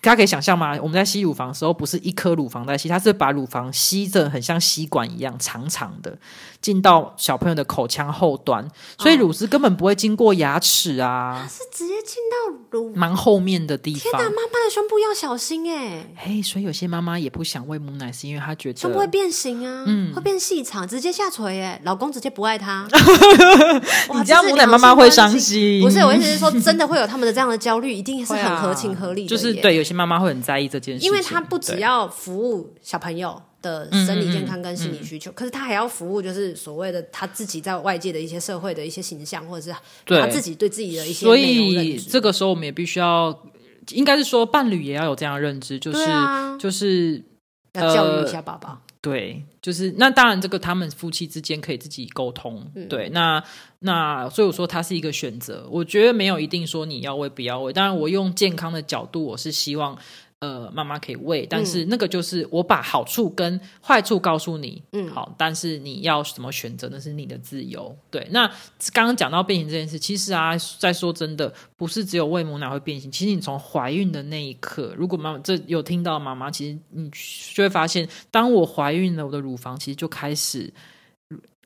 [0.00, 0.76] 大家可以想象吗？
[0.82, 6.18] 我们在吸乳房的时候，不是一颗乳房在吸，它是把乳房吸着，很像吸管一样长长的，
[6.60, 8.68] 进到小朋友的口腔后端，
[8.98, 14.02] 所以乳汁根本不会经过牙齿啊，它是直接进到乳蛮后面的地方。
[14.02, 16.04] 天哪，妈妈的胸部要小心哎！
[16.16, 22.86] 嘿，所以有些妈妈也不想喂母奶，是因为她觉得胸部会变形啊，嗯，会变细长，直接下垂哎，老公直接不爱她。
[24.12, 25.80] 你这样母奶妈妈会伤心？
[25.82, 29.94] 不是，我意思是说，真的会有他们的这样的焦虑，一定是很合情合理的，就是对有些。
[29.94, 41.24] 妈妈会很在意这件事，因为她不只要服务小朋友的生理健康跟心理需求，嗯嗯嗯、可是她还要服务，就是所谓的她自己在外界的一些社会的一些形象，或者是她自己对自己的一些。
[41.24, 43.38] 所以这个时候，我们也必须要，
[43.90, 47.22] 应该是说伴侣也要有这样的认知，就是、啊、就是
[47.74, 48.70] 要教育一下爸爸。
[48.70, 52.66] 呃对，就是那当然，这个他们夫妻之间可以自己沟通。
[52.74, 53.44] 嗯、对，那
[53.80, 57.70] 那所以我说它是一个选择，我觉得没有一定说你要喂不要喂。
[57.70, 59.98] 当然，我用健康的角度，我是希望。
[60.44, 67.96] 呃，妈妈可以喂，但是那个就是我把好处跟坏处告诉你，嗯，好，但是你要怎么选择那是你的自由。
[68.10, 68.46] 对，那
[68.92, 77.10] 刚刚讲到变形这件事，其实啊，再说真的，不是只有喂母奶会变形，其实你从怀孕的那一刻，如果妈妈这有听到妈妈，其实你
[77.54, 80.70] 就会发现，当我怀孕了，我的乳房其实就开始，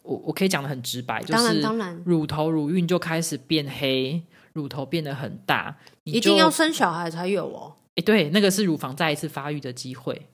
[0.03, 1.61] 我我可以讲的很直白，就是
[2.05, 4.23] 乳头乳晕就开始变黑，
[4.53, 7.75] 乳头变得很大，一定要生小孩才有哦。
[7.99, 10.27] 哎，对，那个是乳房再一次发育的机会。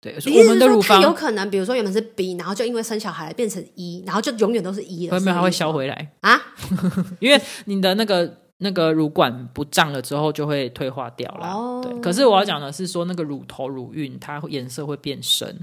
[0.00, 5.20] 对，我们的乳房有可能，比如说原本是 B，然后就因为生小孩变成一，然后就永远都是一了。
[5.20, 6.40] 没有，它会消回来啊？
[7.20, 11.48] 因为你的那个那个乳管不胀了之后，就会退化掉了。
[11.48, 12.00] 哦，对。
[12.00, 15.58] 可是我要讲的是说，那个乳头乳晕它颜色会变深，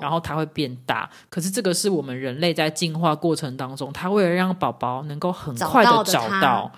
[0.00, 1.10] 然后它会变大。
[1.28, 6.70] 可是这个是我们人类在进化过程当中，它为了让宝宝能够很快的找到。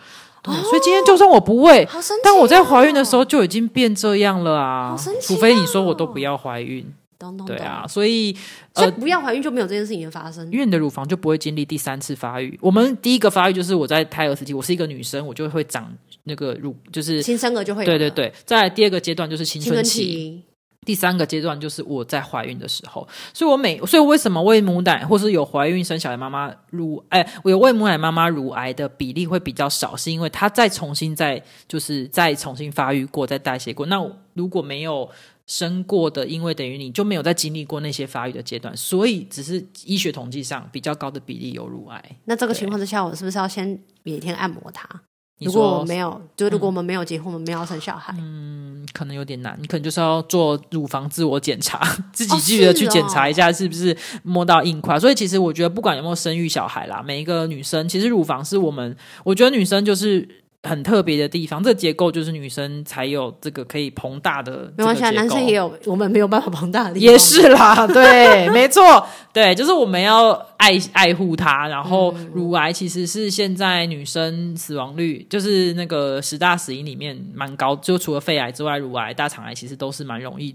[0.42, 4.96] 对，所以今天就算我不喂，哦、但我在怀孕的时候就已经变这样了啊！
[4.96, 6.84] 哦、除非你说我都不要怀孕，
[7.16, 8.36] 懂懂懂，对啊，所以
[8.74, 12.58] 呃，不要怀孕就没有这件事情的发生，因为你的乳房就不会经历第三次发育。
[12.60, 15.88] 我们第一个发育就是我在胎儿时期，我是一个女生，我就会长
[16.24, 18.32] 那个乳，就是新生儿就会，对对对。
[18.44, 20.42] 再来第二个阶段就是青春期。
[20.84, 33.86] 第三个阶段就是我在怀孕的时候，所以我每，所以为什么喂母奶，或是有怀孕生小孩妈妈乳，哎，我有喂母奶妈妈乳癌的比例会比较少，是因为她再重新再就是再重新发育过，再代谢过。
[33.86, 34.04] 那
[34.34, 35.08] 如果没有
[35.46, 42.16] 生过的，因为等于你就没有再经历过那些发育的阶段，所以只是医学统计上比较高的比例有乳癌。
[42.24, 44.88] 那这个情况之下，我是不是要先每天按摩它？
[45.44, 49.56] 如果我没有，就如果我们没有结婚，嗯、我们没有生小孩，嗯，可能有点难。
[49.60, 51.80] 你可能就是要做乳房自我检查，
[52.12, 54.94] 自己记得去检查一下是不是摸到硬块。
[54.94, 60.28] 哦哦、所以其实我觉得，不管有没有生育小孩啦，每一个女生其实乳房是我们，我觉得女生就是。
[60.62, 64.72] 很特别的地方，这个结构就是女生才有这个可以膨大的。
[64.76, 67.12] 没关系，男生也有，我们没有办法膨大的地方。
[67.12, 71.66] 也是啦，对， 没错，对，就是我们要爱爱护它。
[71.66, 80.54] 然后，乳癌其实是现在女生死亡率，就是那个十大死因里面蛮高，就除了肺癌之外，乳癌、大肠癌其实都是蛮容易。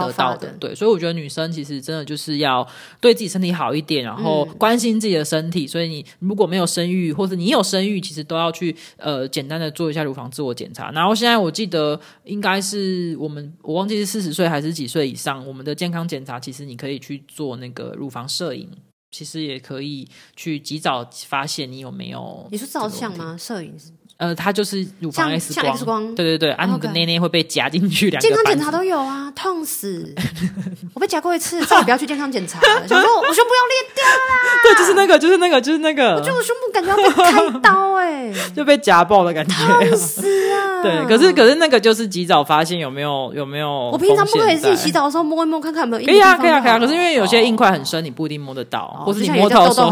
[0.00, 2.66] 得到的，对，所以我觉得女生其实真的就是要
[3.00, 5.64] 对自己身体好一点，然后关心自己的身体。
[5.64, 10.90] 嗯、所以你如果没有生育，或者你有生育，其实都要去呃简单的做一下乳房自我检查。
[10.90, 18.68] 然后现在我记得应该是我们我忘记是四十岁还是几岁以上，我们的健康检查其实你可以去做那个乳房摄影，
[19.10, 22.46] 其实也可以去及早发现你有没有。
[22.50, 23.36] 你说照相吗？
[23.38, 23.90] 摄影是？
[24.18, 28.26] 呃，它就是乳房 X 光，像 X 光，对对对，啊，你的内内会被夹进去两个。
[28.26, 30.14] 健康检查都有啊，痛死！
[30.94, 32.88] 我被夹过一次，再也不要去健康检查了。
[32.88, 34.62] 想说我胸部要裂掉啦！
[34.64, 36.14] 对，就是那个，就是那个，就是那个。
[36.14, 40.22] 我觉得我胸部感觉要被开刀哎， 就被夹爆的感觉，痛死
[40.54, 40.82] 啊！
[40.82, 43.90] 对，可是可是那个就是及早发现有没有有没有。
[43.90, 46.06] 我平常不可以自己洗澡的时候摸一摸，看看有没有。
[46.06, 46.78] 可以啊，可以啊，可以啊。
[46.78, 49.90] 可是因为有些硬块很深，你不一定摸得到，或是你摸到的时候，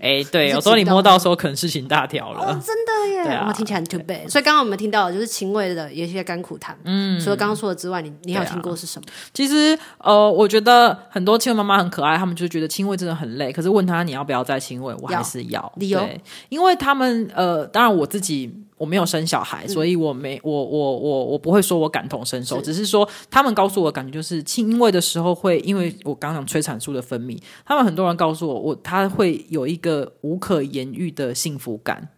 [0.00, 2.58] 哎，对，有时候你摸到的时候可能事情大条了。
[2.64, 3.24] 真的耶！
[3.24, 4.28] 对啊，听起来很 too bad。
[4.28, 6.78] 所以刚刚我们听到的就是亲喂的有一些甘苦谈。
[6.84, 9.06] 嗯，除了刚刚说的之外，你你还有听过是什么？
[9.34, 13.52] 其实呃，我觉得很多亲喂妈妈很可爱，他们就觉得亲喂真的很累。
[13.52, 15.72] 可是问他你要不要再亲喂，我还是要。
[15.76, 16.08] 理由？
[16.48, 27.36] 因为他们呃，当然我自己我没有生小孩，所以我没我我我我不会说我感同身受，只是说他们告诉我的感觉就是亲喂的时候会，因为我刚刚讲催产素的分泌，
[27.66, 32.08] 他们很多人告诉我，我他会有一个无可言喻的幸福感。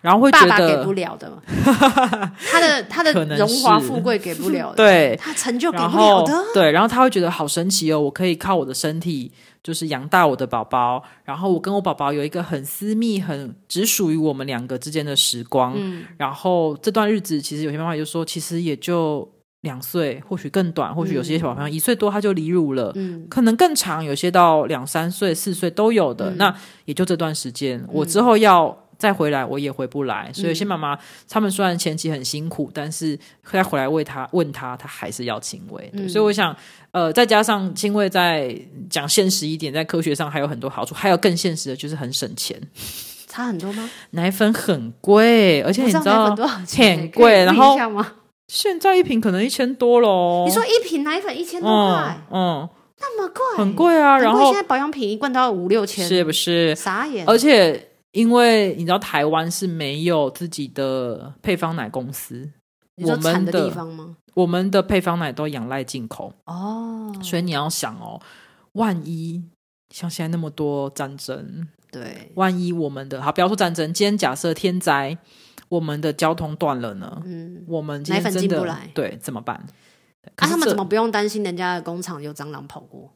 [0.00, 1.30] 然后会觉得爸爸给不了的，
[2.50, 9.30] 他的他的荣华富贵给不了的， 对，他成就给不了的，对，然后他会觉得好神奇哦，我可以靠我的身体
[9.62, 19.30] 就是养大我的宝宝，然后我跟我宝宝有一个很私密、很只属于我们两个之间的时光，嗯，然后这段日子其实有些妈妈就说，其实也就
[19.60, 26.30] 两岁，或许更短，或许有些小朋友一岁多他就离乳了，嗯，可能更长，有些到两三岁、四岁都有的。
[26.30, 26.54] 嗯、那
[26.86, 30.26] 也就这段时间，我之后要再回来，我也回不来。
[30.28, 30.96] 嗯、所以有些妈妈，
[31.28, 33.18] 他们虽然前期很辛苦，但是
[33.50, 35.90] 再回来喂他，问他，他还是要亲喂。
[36.08, 36.54] 所以我想，
[36.92, 38.56] 呃，再加上亲喂，在
[38.88, 42.60] 讲现实一点，在科学上还有很多好处，还有更现实的就是很省钱。
[43.26, 43.90] 差很多吗？
[44.10, 47.76] 奶粉很贵，而且你知道，知道很贵，然后。
[48.52, 50.42] 现在一瓶可能一千多喽。
[50.44, 54.18] 你说一瓶奶粉一千多块，嗯，嗯，那么贵，很贵啊。
[54.18, 56.74] 然后现在保养品一罐都要五六千，是不是？
[56.74, 57.24] 傻眼。
[57.28, 62.50] 而且因为你知道台湾是没有自己的配方奶公司，
[62.96, 64.16] 我们的地方吗？
[64.34, 68.20] 我们的配方奶都仰赖进口哦，所以你要想哦，
[68.72, 69.42] 万一
[69.90, 75.18] 像现在那么多战争，对，万一我们的好，不要说战争，今天假设天灾。
[75.68, 79.54] 我们的交通断了呢，嗯，我们奶粉进不来，对，怎么办？
[80.34, 83.12] 啊，他们怎么不用担心人家的工厂有蟑螂跑过？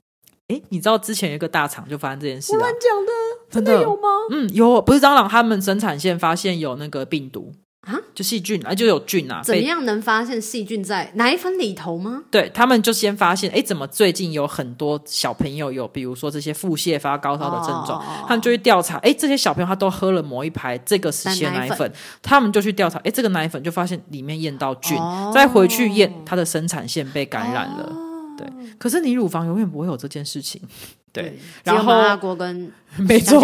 [0.46, 2.58] 哎，你知道之前有一个大厂就发生这件事啊？
[2.58, 3.12] 乱讲的，
[3.50, 4.08] 真的有吗？
[4.30, 7.52] 嗯，有，不是蟑螂，他们生产线发现有那个病毒。
[7.86, 9.42] 啊，就细菌啊，就有菌啊。
[9.44, 12.22] 怎样能发现细菌在奶粉里头吗？
[12.30, 21.92] 对，他们就先发现，哎，怎么最近有很多小朋友有，比如说这些腹泻、发高烧的症状，哦、他们就去调查，哎，这些小朋友他都喝了某一排这个时期的奶粉，奶粉
[22.22, 27.92] 他们就去调查，哎，这个奶粉就发现里面验到菌，哦、再回去验它的生产线被感染了。
[27.94, 28.46] 哦、对，
[28.78, 30.58] 可是你乳房永远不会有这件事情。
[31.14, 33.40] 对，然后麻辣锅跟 没错，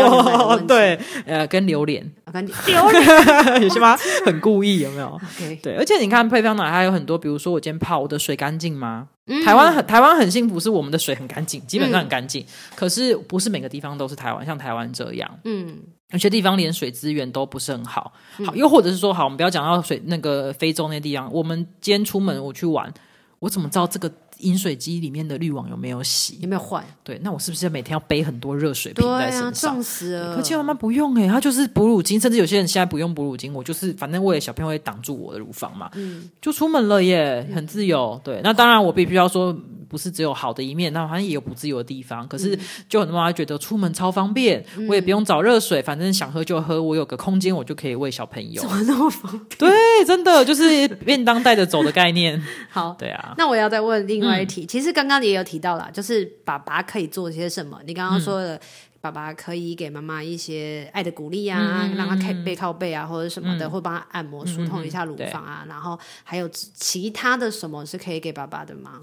[0.67, 3.97] 对，呃，跟榴莲，跟榴莲 有些吗？
[4.27, 5.21] 很故意有没有.
[5.63, 9.07] 对，而且你看配方奶还有很多，比如说我今天泡我的水干净吗？
[9.29, 12.43] 嗯、台湾很台湾很幸福，是我们的水很干净，基本上很干净。
[12.43, 15.79] 嗯、可是不是每个地方都是台湾，像台湾这样，嗯，
[16.11, 18.13] 有些地方连水资源都不是很好。
[18.45, 22.93] 好，又或者是说，好，我们不要讲到水那个非洲那地方，我们今天出门我去玩，
[23.39, 24.11] 我怎么知道这个？
[24.41, 26.39] 饮水机里面的滤网有没有洗？
[26.41, 26.85] 有没有换？
[27.03, 29.75] 对，那我是不是每天要背很多热水瓶在身上？
[29.75, 30.37] 冻死了！
[30.37, 38.13] 可其实妈妈不用哎、欸，她就是哺乳巾，甚至有些人现在不用哺乳巾，我就是反正为了小朋友会挡住我的乳房嘛，嗯，就出门了耶，很自由。
[38.15, 39.57] 嗯、对，那当然我必须要说。
[39.91, 42.25] 不是只有好的一面，那好像也有不自由的地方。
[42.29, 42.57] 可是，
[42.89, 48.63] 就很多妈妈觉得出门超方便，嗯、我也不用找热水，反正想喝就喝，我有个空间，我就可以喂小朋友。
[48.63, 49.59] 怎么那么方便？
[49.59, 52.41] 对，真的就是便当带着走的概念。
[52.71, 53.35] 好，对啊。
[53.37, 57.81] 那我要再问另外一题，嗯、其实刚刚你也有提到啦，就是爸爸可以做些什么？
[57.87, 58.57] 你刚刚说的。
[58.57, 58.61] 嗯
[59.03, 65.63] 爸爸可以给妈妈一些爱的鼓励啊，嗯、让她靠背靠背啊，或者什么的，嗯、或帮她按摩疏通一下乳房啊。
[65.65, 69.01] 嗯、然后还有其他的什么是可以给爸爸的吗？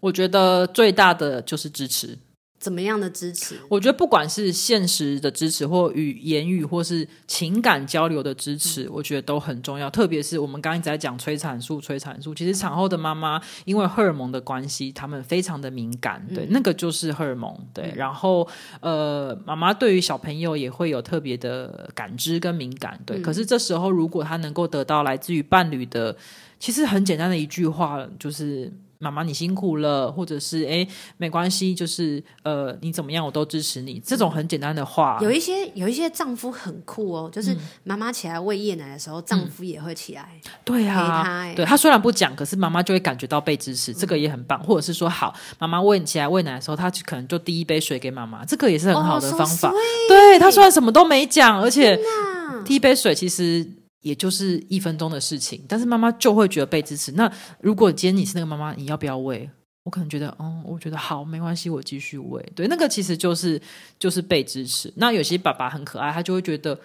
[0.00, 2.18] 我觉得最大的就是支持。
[2.58, 3.56] 怎么样的支持？
[3.68, 9.88] 我觉得不管是现实的支持，或语言语，或是情感交流的支持，嗯、我觉得都很重要。
[9.88, 17.92] 特别是我们刚刚一直在讲催产素，催产素，其实产后的妈妈因为荷尔蒙的关系，他们非常的敏感，对，嗯、那个就是荷尔蒙，对。
[17.92, 18.48] 嗯、然后
[18.80, 23.18] 呃，妈妈对于小朋友也会有特别的感知跟敏感，对。
[23.18, 26.16] 嗯、可是这时候，如果她能够得到来自于伴侣的，
[26.58, 28.72] 其实很简单的一句话，就是。
[28.98, 30.86] 妈妈，你辛苦了，或者是哎，
[31.16, 34.00] 没关系，就是呃，你怎么样，我都支持你。
[34.04, 41.54] 这种很简单的话，有一些有一些丈夫很酷哦，就是妈妈起来喂夜奶的时候，嗯、丈夫也会起来，对啊，陪她。
[41.54, 44.62] 对他虽然不讲，可是妈妈就会感觉到被支持，这个也很棒。
[44.64, 49.68] 或者是说，好，妈妈喂起来喂奶的时候，他可能就第一杯水给妈妈，这个也是很好的方法。
[49.68, 51.98] Oh, so 对他虽然什么都没讲，而且
[52.64, 53.64] 第一杯水其实。
[54.08, 57.12] 也就是一分钟的事情，但是妈妈就会觉得被支持。
[57.12, 57.30] 那
[57.60, 59.48] 如果今天你是那个妈妈，你要不要喂？
[59.84, 62.42] 我可能觉得，嗯，我觉得好，没关系，我继续喂。
[62.54, 63.60] 对，那个其实就是
[63.98, 64.92] 就是被支持。
[64.96, 66.78] 那有些爸爸很可爱，他就会觉得，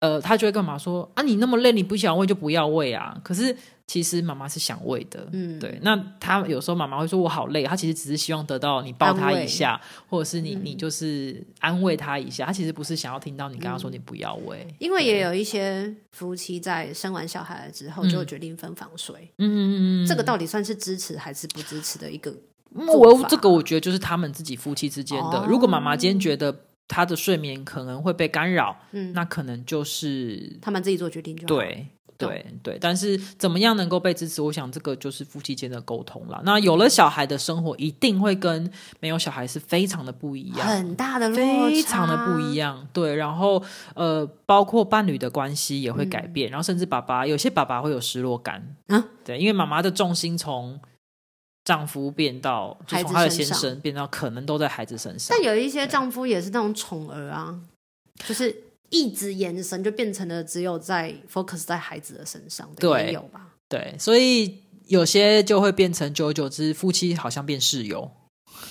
[0.00, 3.18] 呃，他就会干嘛说啊，你那么累，你不想喂就不要喂啊。
[3.24, 3.56] 可是。
[3.92, 5.78] 其实妈妈是想喂的，嗯，对。
[5.82, 9.78] 那他有时候妈妈会说：“我好累。”他其实只是希望得到你抱他一下，
[10.08, 12.46] 或者是你、嗯、你就是安慰他一下。
[12.46, 14.66] 他其实不是想要听到你跟他说你不要喂。
[14.78, 22.34] 因为也有一些夫妻在生完小孩了之后就决定分房睡，嗯嗯嗯，这个到底算是支持还是不支持的一个？
[22.74, 25.40] 我这个我觉得就是他们自己夫妻之间的。
[25.40, 31.48] 哦、如果妈妈今天觉得他的睡眠可能会被干扰，嗯，那可能就是他们自己做决定就好。
[31.60, 31.86] 对。
[32.18, 34.40] 对对，但是怎么样能够被支持？
[34.40, 36.40] 我想这个就是夫妻间的沟通了。
[36.44, 42.86] 那有了小孩的生活，一定会跟没有小孩是非常的不一样，很大的落差，非常的不一样。
[42.92, 43.62] 对，然后
[43.94, 49.02] 呃，包括伴侣的关系也会改变，嗯、然后甚至爸爸，有些爸爸会有失落感嗯。
[49.24, 50.78] 对，因为妈妈的重心从
[51.64, 55.36] 丈夫变到，就从他的先生变到可能都在孩子身上。
[55.36, 57.58] 但有一些丈夫也是那种宠儿啊，
[58.26, 58.64] 就是。
[58.92, 63.48] 一直眼神就变成了只有在 focus 在孩子的身上，对，也有吧？
[63.68, 68.10] 对，所以有些就会变成久而久之，夫妻好像变室友。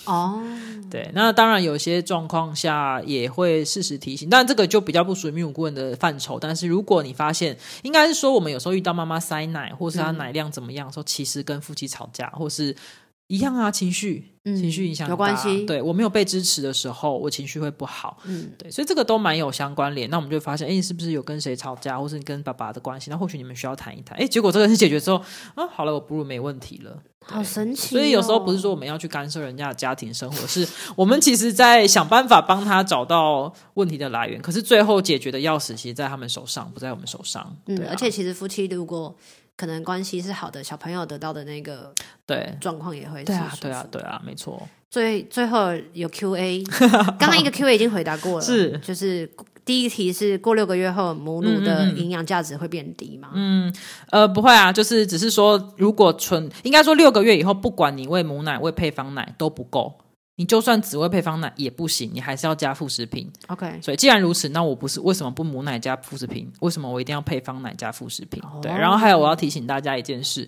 [0.05, 0.41] 哦，
[0.89, 6.39] 对，那当然有些状况下也会适时提醒，但这个就比较不属于泌乳顾问的范畴。
[6.39, 12.76] 但是如果你发现，应该是说我们有时候遇到妈妈塞奶，或是她奶量怎么样，说、嗯、其实跟夫妻吵架，或是
[13.32, 14.27] 一样啊，情绪。
[14.43, 18.17] 情绪影响、嗯、有关系，对，我没有被支持的时候，我情绪会不好。
[18.25, 20.09] 嗯，对，所以这个都蛮有相关联。
[20.09, 23.11] 那我们就会发现，哎，你是不是有跟谁吵架，或是你跟爸爸的关系？
[23.11, 24.17] 那或许你们需要谈一谈。
[24.17, 25.17] 哎，结果这个事解决之后，
[25.53, 27.99] 啊，好了，我哺乳没问题了，好神奇、哦。
[27.99, 34.41] 所以有时候不是说我们要去干涉人家的家庭生活，是我们其实在想办法帮他找到问题的来源。
[34.41, 37.55] 可是最后解决的钥匙，其实在他们手上，不在我们手上。
[37.67, 39.15] 嗯，而且其实夫妻如果
[39.58, 41.93] 可能关系是好的，小朋友得到的那个
[42.26, 42.58] 对。
[42.60, 44.68] 状况也会是对啊，对啊，对啊，没错。
[44.89, 46.64] 最最后有 Q&A，
[47.18, 48.78] 刚刚一个 Q&A 已经回答过了，是。
[48.80, 49.30] 就是
[49.64, 53.30] 第一题是过六个月后母乳的营养价值会变低吗？
[53.36, 53.74] 嗯，
[54.10, 59.93] 呃，不会啊，就是只是说如果纯应该说六个月以后，不管你喂母奶喂配方奶都不够，
[60.38, 63.32] 你就算只喂配方奶也不行，你还是要加副食品。
[63.47, 66.51] OK，所以既然如此，那我不是为什么不母奶加副食品？
[66.61, 68.41] 为什么我一定要配方奶加副食品？
[68.43, 70.47] 哦、对，然后还有我要提醒大家一件事。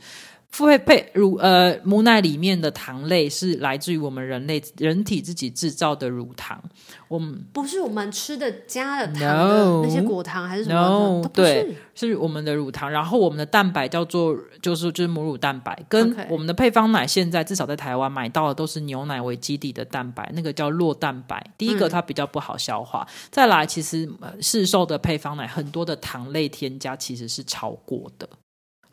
[0.54, 6.64] 腹配配乳呃母奶里面的糖类是来自于我们人类人体自己制造的乳糖，
[7.08, 12.91] 我们不是我们吃的加的糖的 no, 那些果糖还是什么？No，对，是我们的乳糖。
[12.91, 21.43] 然后我们的蛋白叫做就是就是母乳蛋白，跟我们的配方奶现在至少在台湾买到的都是牛奶为基底的蛋白，那个叫酪蛋白。
[21.58, 24.08] 第一个它比较不好消化，嗯、再来其实
[24.39, 28.30] 市售的配方奶很多的糖类添加其实是超过的。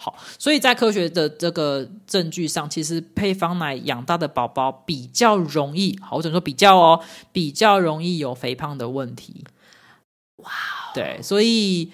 [0.02, 9.44] 好，所以在科学的这个证据上，其实配方奶养大的宝宝比较容易，好，我只能说比较哦，比较容易有肥胖的问题。
[10.36, 11.92] 哇哦，对，所以。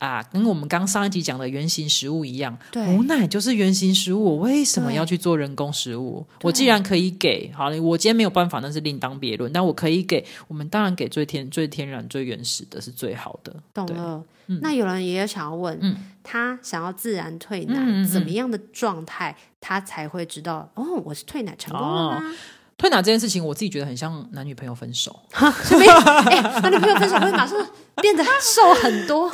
[0.00, 6.26] 啊，跟我们刚上一集讲的原型食物一样，对，母奶就是原型食物，我为什么要去做人工食物？
[6.40, 9.52] 我既然可以给，好，我今天没有办法，那是另当别论。
[9.52, 13.54] 但我可以给，我们当然给最天、最天然、最原始的是最好的。
[13.74, 14.24] 懂了。
[14.46, 15.94] 嗯、那有人也有想要问，嗯、
[16.24, 20.68] 他想要自然退奶，嗯、怎么样的状态他才会知道？
[20.74, 22.16] 哦，我是退奶成功了吗？
[22.16, 22.34] 哦
[22.80, 25.14] 退奶这件事情，我自己觉得很像男女朋友分手。
[25.34, 25.84] 什么？
[26.30, 27.54] 哎，男女朋友分手会马上
[27.96, 29.30] 变得瘦很多。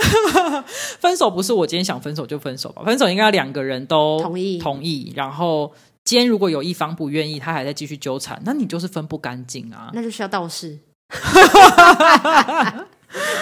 [0.98, 2.82] 分手不是我今天想分手就分手吧？
[2.84, 5.12] 分手应该要两个人都同意，同意。
[5.14, 5.72] 然后
[6.02, 9.92] 今天如果有一方不愿意，他还在继续纠缠，那你就是分不干净啊。
[9.94, 10.76] 那就需要道士。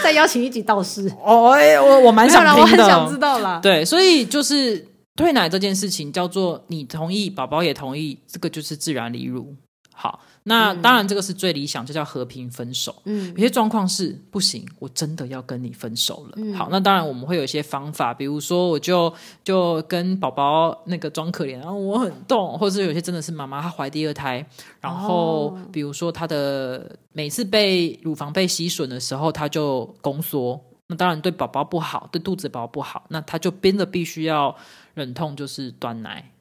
[0.03, 1.11] 再邀请一集道士。
[1.25, 3.59] 哦，哎，我我蛮想听的，我很想知道啦。
[3.63, 4.87] 对，所以就是
[5.17, 9.55] 退奶这件事情，叫做你同意，宝宝也同意，这个就是自然离乳。
[9.97, 12.95] 好，那当然这个是最理想，就叫和平分手。
[13.05, 16.35] 嗯，有些状况是不行，我真的要跟你分手了。
[16.37, 19.15] 嗯，好，那当然我们会有一些方法，比如说我就
[19.45, 24.45] 就跟宝宝那个装可怜，然后我很痛，或者是有些真的是妈妈她怀第二胎，
[24.81, 34.55] 然后比如说她的每次被乳房被吸吮的时候，她就宫缩，那当然对宝宝不好，对肚子宝宝不好，那她就变得必须要
[34.95, 36.33] 忍痛就是断奶。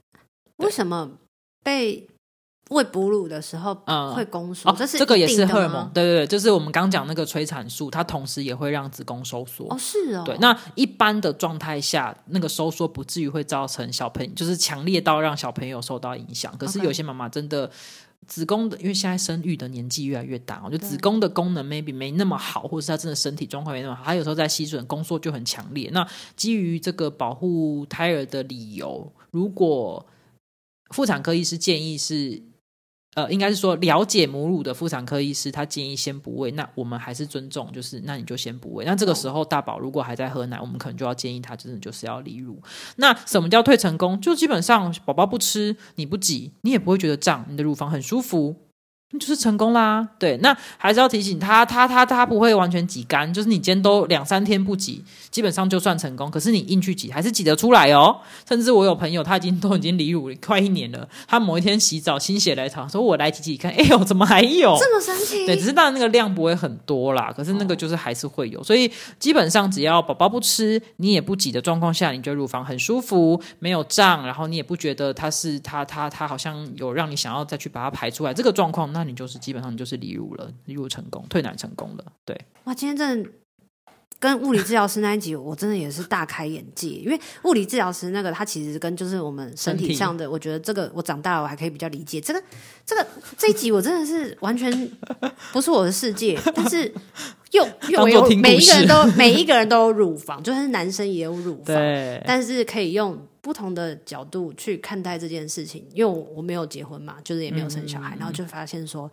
[0.58, 1.12] 为什么
[1.64, 2.08] 被？
[2.70, 9.68] 喂哺乳的时候，嗯，会宫缩，这是这个也是荷尔蒙，对对对，就是我们刚讲那个催产素，它同时也会让子宫收缩。
[9.70, 10.36] 哦，是哦，对。
[10.40, 16.58] 那一般的状态下，那个收缩不至于会造成小朋友，就是强烈到让小朋友受到影响。
[16.58, 17.70] 可是有些妈妈真的
[18.26, 25.90] 子宫的，因为现在生育的年纪越来越大，我觉得子宫的功能 maybe 没那么好，或者是她真的身体状况没那么好，她有时候在吸吮宫缩就很强烈。
[25.94, 26.08] 那
[26.38, 30.04] 基于这个保护胎儿的理由，如果
[30.92, 32.42] 妇产科医师建议是。
[33.16, 36.52] 呃，应该是说了解母乳的妇产科医师，他建议先不喂。
[36.52, 38.86] 那我们还是尊重，就是那你就先不喂。
[38.86, 42.62] 那这个时候大宝如果还在喝奶，我们可能就要建议他真的就是要离乳。
[42.96, 44.20] 那什么叫退成功？
[44.20, 48.56] 就基本上宝宝不吃，你不挤，你也不会觉得胀，你的乳房很舒服。
[49.20, 56.32] 就是成功啦，对，那还是要提醒他，他他他不会完全挤干，就是你今天都两三天不挤，基本上就算成功。
[56.32, 58.18] 可是你硬去挤，还是挤得出来哦。
[58.50, 65.46] 甚至我有朋友，他已经 都已经离乳快一年了，他某一天洗澡心血来潮，说我来挤挤看，哎呦，怎么还有这么神奇？
[65.46, 68.60] 对，只是当然那个量不会很多啦，可是那个就是还是会有。
[68.62, 79.03] 哦、所以基本上只要宝宝不吃，你也不挤的状况下，你觉得乳房很舒服，没有胀，然后你也不觉得它是它它它好像有让你想要再去把它排出来这个状况，那。
[79.04, 82.14] 那你就是基本上你就是离乳了，离乳成功，退奶成功了。
[82.24, 83.30] 对，哇，今天真的
[84.20, 86.90] 跟物理治疗师那一集，我真的也是大开眼界。
[86.90, 92.22] 因为物理治疗师那个他其实跟就是我们身体上的，我觉得这个我长大了我还可以比较理解。
[92.22, 92.42] 这个
[92.86, 93.06] 这个
[93.38, 94.72] 这一集我真的是完全
[95.52, 96.94] 不是我的世界，但是
[97.52, 101.76] 又又有每一个人都每一个人都有乳房，就是男生也有乳房，
[102.26, 105.86] 但是可以用不同的角度去看待这件事情。
[105.94, 109.12] 因为我，我没有结婚嘛，就是也没有生小孩，嗯、然后就发现说，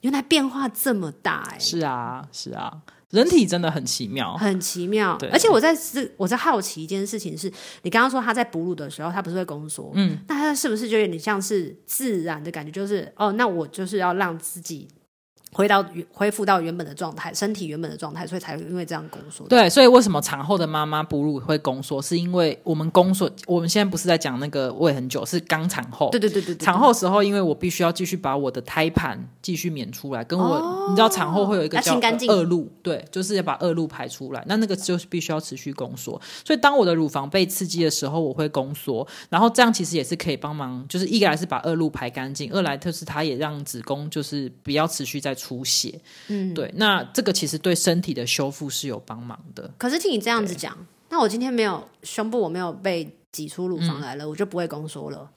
[0.00, 1.60] 原来变化这么大哎、欸！
[1.60, 2.72] 是啊，是啊，
[3.16, 5.16] 人体真的很奇妙，很奇妙。
[5.18, 7.50] 对，而且我在是我在好奇一件事情是，
[7.82, 12.70] 你刚刚说他在哺乳的时候，他不是会宫缩，嗯，那他是不是就有点像是自然的感觉？
[12.70, 14.86] 就是哦，那我就是要让自己。
[15.56, 15.82] 回到
[16.12, 19.48] 恢复到原本的状态，身体原本的状态，所以才会因为这样宫缩。
[19.48, 22.02] 对，所以为什么产后的妈妈哺乳会宫缩？
[22.02, 26.10] 是因为我们宫缩，我们现在不是在讲那个喂很久，是刚产后。
[26.10, 31.98] 对对对对，对，产后时候，因为我必须要继续把我的胎盘继续娩出来，跟我、哦、你知道产后会有一个叫
[32.28, 36.20] 恶露，对，就是要把恶露排出来，那那个就是必须要持续宫缩。
[36.44, 46.00] 所以当我的乳房被刺激的时候，我会宫缩，然后这样其实也是可以帮忙，就是一来是把恶露排干净，二来就是它也让子宫就是不要持续在出血。
[46.28, 49.70] 嗯，对，那这个其实对身体的修复是有帮忙的。
[49.78, 50.76] 可是听你这样子讲，
[51.10, 55.30] 那我今天没有胸部，我没有被挤出乳房来了，嗯、我就不会宫缩了。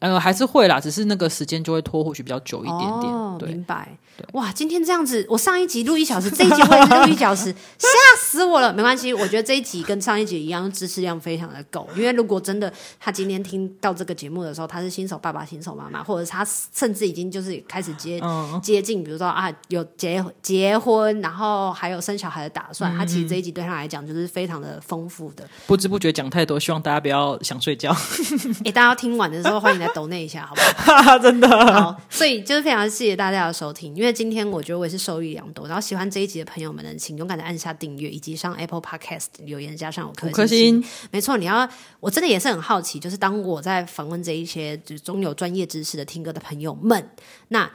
[0.00, 3.12] 呃，还是会啦，只是那个时间就会拖，或许比较久一点点。
[3.12, 3.98] 哦，明白。
[4.32, 8.72] 哇，今天这样子，我上一集录一小时，这一集会录一小时， 吓死我了。
[8.72, 11.86] 没关系，我觉得这一集跟上一集一样，知识量非常的够。
[11.94, 16.42] 因为如果真的他今天听到这个节目的时候，他是新手爸爸、新手妈妈，或者是他
[16.74, 25.46] 甚至已经就是开始接、嗯、接近，比如说啊，有结结婚，然后还有生小孩的打算，嗯、他其实这一集对他来讲就是非常的丰富的。
[25.66, 27.90] 不知不觉讲太多，希望大家不要想睡觉。
[27.90, 29.90] 哎、欸，大家听完的时候，欢迎来。
[29.92, 30.60] 抖那一下，好不
[30.92, 31.18] 好？
[31.18, 35.66] 真的好，所以就是非常谢谢大家的收听，因为今天我觉得我也是受益良多。
[35.66, 40.84] 然后喜欢这一集的朋友们呢，请勇敢的按下订阅，以及上 Apple Podcast 留言加上我颗星。
[41.10, 41.68] 没错，你要
[42.00, 47.10] 我真的也是很好奇，就是当我在访问这一些就是中有专业知识的听歌的朋友们，
[47.48, 47.70] 那。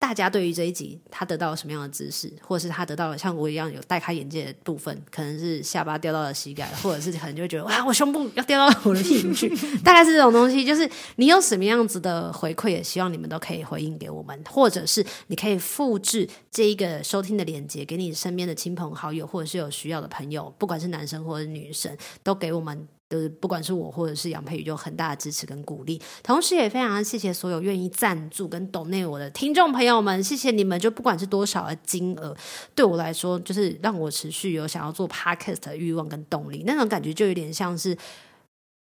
[0.00, 10.64] 大家对于这一集他得到了什么样的知识，或者是他得到了像我一样有大开眼界的部分，可能是下巴掉到了膝盖，或者是可能就会觉得哇，我胸部要掉到我的屁股去，大概是这种东西。
[10.64, 22.86] 就是你有什么样子的回馈，也希望你们都可以回应给我们，或者是你可以复制这一个收听的链接给你身边的亲朋好友，或者是有需要的朋友，不管是男生或者是女生，都给我们。
[23.08, 30.78] 就是不管是我或者是杨佩宇，就很大的支持跟鼓励，同时也非常谢谢所有愿意赞助跟懂内我的听众朋友们，谢谢你们！
[30.78, 32.36] 就不管是多少的金额，
[32.74, 37.96] 对我来说，就是让我持续有想要做 podcast 的欲望跟动力，那种感觉就有点像是。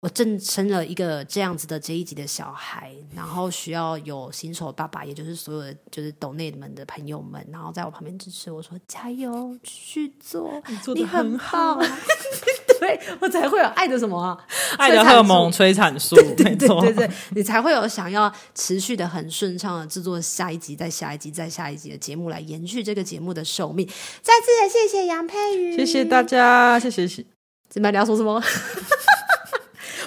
[0.01, 11.81] 我正生了一个这样子的这一级的小孩，然后需要有新手爸爸，也就是所有的就是懂内们的朋友们，然后在我旁边支持我说加油，去做，你做得很好，
[12.85, 14.37] 对我才会有爱的什么、啊、
[14.77, 23.87] 爱的荷尔蒙催产素，对对对对对，你才会有想要持续的很顺畅的制作下一集、再下一集、再下一集的节目来延续这个节目的寿命。
[23.87, 27.25] 再次的谢谢杨佩瑜，谢谢大家，谢谢。
[27.71, 28.43] 怎么你要说什么？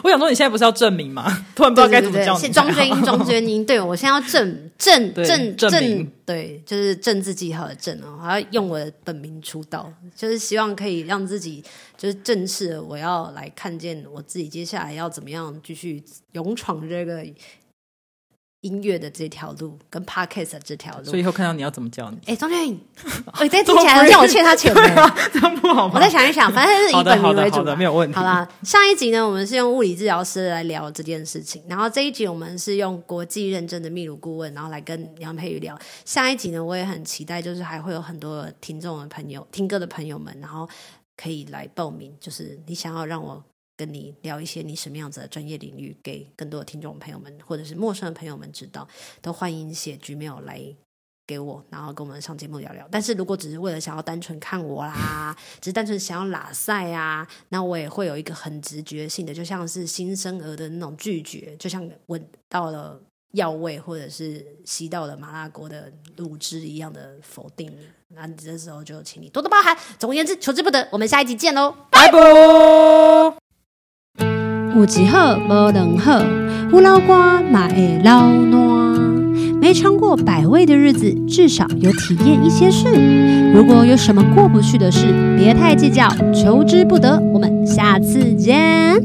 [0.04, 1.26] 我想说，你现在不是要证明吗？
[1.56, 2.50] 突然不知道该怎么叫你。
[2.50, 11.64] 庄娟英，庄娟英，对我现在要证证证证，对，就是正字记号的正哦，我要用我的本名出道，就是希望可以让自己
[11.98, 17.26] 就是正式的，我要来看见我自己接下来要怎么样继续勇闯这个。
[18.62, 22.18] 音乐的这条路跟 Podcast 的这条路，所以以后看到你要怎么叫你？
[22.26, 22.80] 哎，庄俊，
[23.40, 24.82] 我再听起来让我欠他钱的，
[25.32, 25.94] 这样不好吗？
[25.96, 28.16] 我再想一想，反正是以本名为主，好的，没有问题。
[28.16, 35.78] 好啦，上一集呢，我们是用物理治疗师来聊这件事情，然后这一集我们是用国际认证的秘鲁顾问，然后来跟杨佩瑜聊。
[36.04, 40.68] 下一集呢，我也很期待，就是还会有很多听众的朋友、听歌的朋友们，然后
[41.16, 43.44] 可以来报名，就是你想要让我。
[43.78, 48.86] 跟你聊一些你什么样子的专业领域，给更多的听众朋友们或者是陌生的朋友们知道，
[49.22, 50.60] 都欢迎写 Gmail 来
[51.28, 52.88] 给我，然后跟我们上节目聊聊。
[52.90, 63.00] 但是如果只是为了想要单纯看我啦，只是单纯想要拉赛啊，那我也会有一个很直觉性的，就像是新生儿的那种拒绝，就像闻到了
[63.34, 67.72] 药味或者是吸到了麻辣锅的卤汁一样的否定。
[68.16, 69.78] 那你这时候就请你多多包涵。
[70.00, 70.88] 总而言之，求之不得。
[70.94, 73.47] 我们下一集见喽，拜拜。
[74.78, 76.22] 有一好无两好，
[76.72, 79.58] 有老瓜嘛会老烂。
[79.60, 82.86] 没尝过百味的日子，至少有体验一些事。
[83.56, 87.20] 如果有什么过不去的事，别太计较，求之不得。
[87.34, 89.02] 我们下次见。